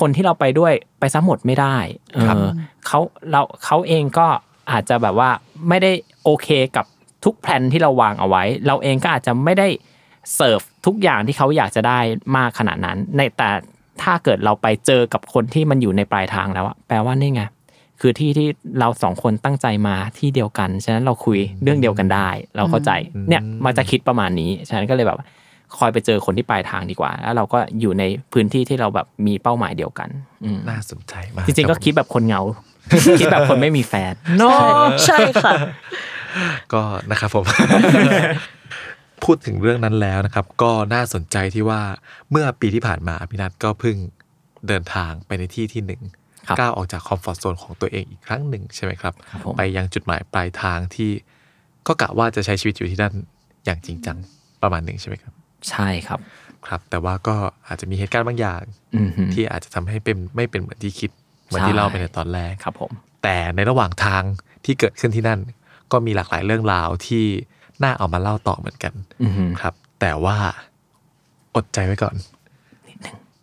[0.00, 1.76] คนที่เราไปด้วยไปซะหมดไม่ได้
[2.12, 2.44] เอครับอ
[2.86, 4.26] เขาเราเขาเองก็
[4.70, 5.30] อาจจะแบบว่า
[5.68, 5.92] ไม่ได้
[6.24, 6.86] โอเคกับ
[7.24, 9.68] ทุกแผนที่เราวางเอาไว้ เราเองก็อาจจะไม่ได้
[10.34, 11.98] เสิร์ฟทุกอย่างที่เขาอยากจะได้
[12.36, 13.50] มากขนาดนั้น ในแต่
[14.02, 17.42] ถ้าเกิดเราไปเจอกับคนที่มันอยู่ในปลายทางแล้วอะแปลว่านี่ไง
[18.00, 18.48] คือที่ที่
[18.80, 22.90] เราสองคนตั้งใจมาที่เดียวกัน ฉะนั้นเราคุยเรื่องเดียวกันได้ เราเข้าใจ
[23.28, 25.26] เนี่ยมันจะคิดประมาณนี้ ฉะนั้นก็เลยแบบว่า
[25.78, 30.08] คอยไปเจอคนที่ปลายทางดีกว่า แล้วเราก็อยู่ในพื้นที่ที่เราแบบมีเป้าหมายเดียวกัน
[30.44, 32.42] อืมน่าสนใจมากจริงๆก็บผมคิดแบบคนเหงา
[33.20, 34.42] คิดแบบคนไม่มีแฟนโน
[35.06, 35.52] ใช่ค่ะ
[36.72, 37.44] ก็นะครับผม
[39.24, 41.80] พูดถึงเรื่องนั้นแล้วนะครับ ก็น่าสนใจที่ว่า
[42.30, 43.96] เมื่อปีที่ผ่านมาพี่นัทก็เพิ่ง
[44.68, 46.02] เดินทางไปในที่ที่หนึ่ง
[46.48, 51.10] ครับก้าวออกจากคอมฟอร์ทโซนของตัวเองอีกครั้งหนึ่งใช่ไหมครับครับผมไปยังจุดหมายปลายทางที่
[51.86, 53.14] ก็กะว่าจะใช้ชีวิตอยู่ที่นั่น
[53.64, 54.16] อย่างจริงจัง
[54.62, 55.32] ประมาณหนึ่งใช่ไหมครับ
[55.70, 56.20] ใช่ครับ
[56.68, 58.62] ครับ แต่ว่าก็อาจจะมีเหตุการณ์บางอย่าง
[58.96, 61.10] อือฮึที่อาจจะทำให้เป็นไม่เป็นเหมือนที่คิด
[61.46, 62.90] เหมือนใช่ที่เล่าไปในตอนแรกครับ ผม
[63.22, 64.22] แต่ในระหว่างทาง
[64.64, 65.40] ที่เกิดขึ้นที่นั่น
[65.92, 67.24] ก็มีหลากหลายเรื่องราวที่
[67.82, 70.36] น่าเอามาเล่าต่อเหมือนกันอือฮึครับ แต่ว่า
[71.54, 72.14] อดใจไว้ก่อน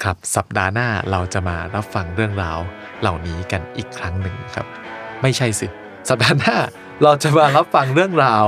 [0.04, 2.60] ครับสัปดาห์หน้าเราจะมารับฟังเรื่องราว
[3.02, 4.66] เหล่านี้กันอีกครั้งหนึ่งครับ
[5.22, 5.68] ไม่ใช่สิ
[6.10, 6.56] สัปดาห์หน้า
[7.04, 8.46] เราจะมารับฟังเรื่องราว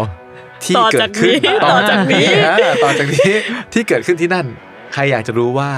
[0.63, 3.33] ที่ต่อเกิจาดกขึ้นนี้ต่อจากนี้ฮะต่อจากนี้
[3.73, 4.45] ที่เกิดขึ้นที่นั่น
[4.93, 5.71] ใครอยากจะรู้ว่า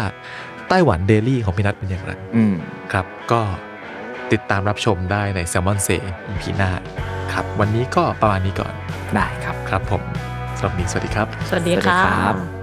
[0.69, 2.53] ไต้หวันเดลี่ของพี่นัทเป็นอย่างไรอืม
[2.93, 3.41] ครับ ก็
[4.34, 6.71] ติดตามรับชมได้ใน s ซ l m o n Say EP หน้า
[7.34, 8.73] ครับ วันนี้ก็ประมาณนี้ก่อน
[9.15, 10.01] ได้ครับ ครับผม
[10.57, 12.61] สำหรับวันนี้สวัสดีครับ สวัสดีสวัสดีค่ะครับ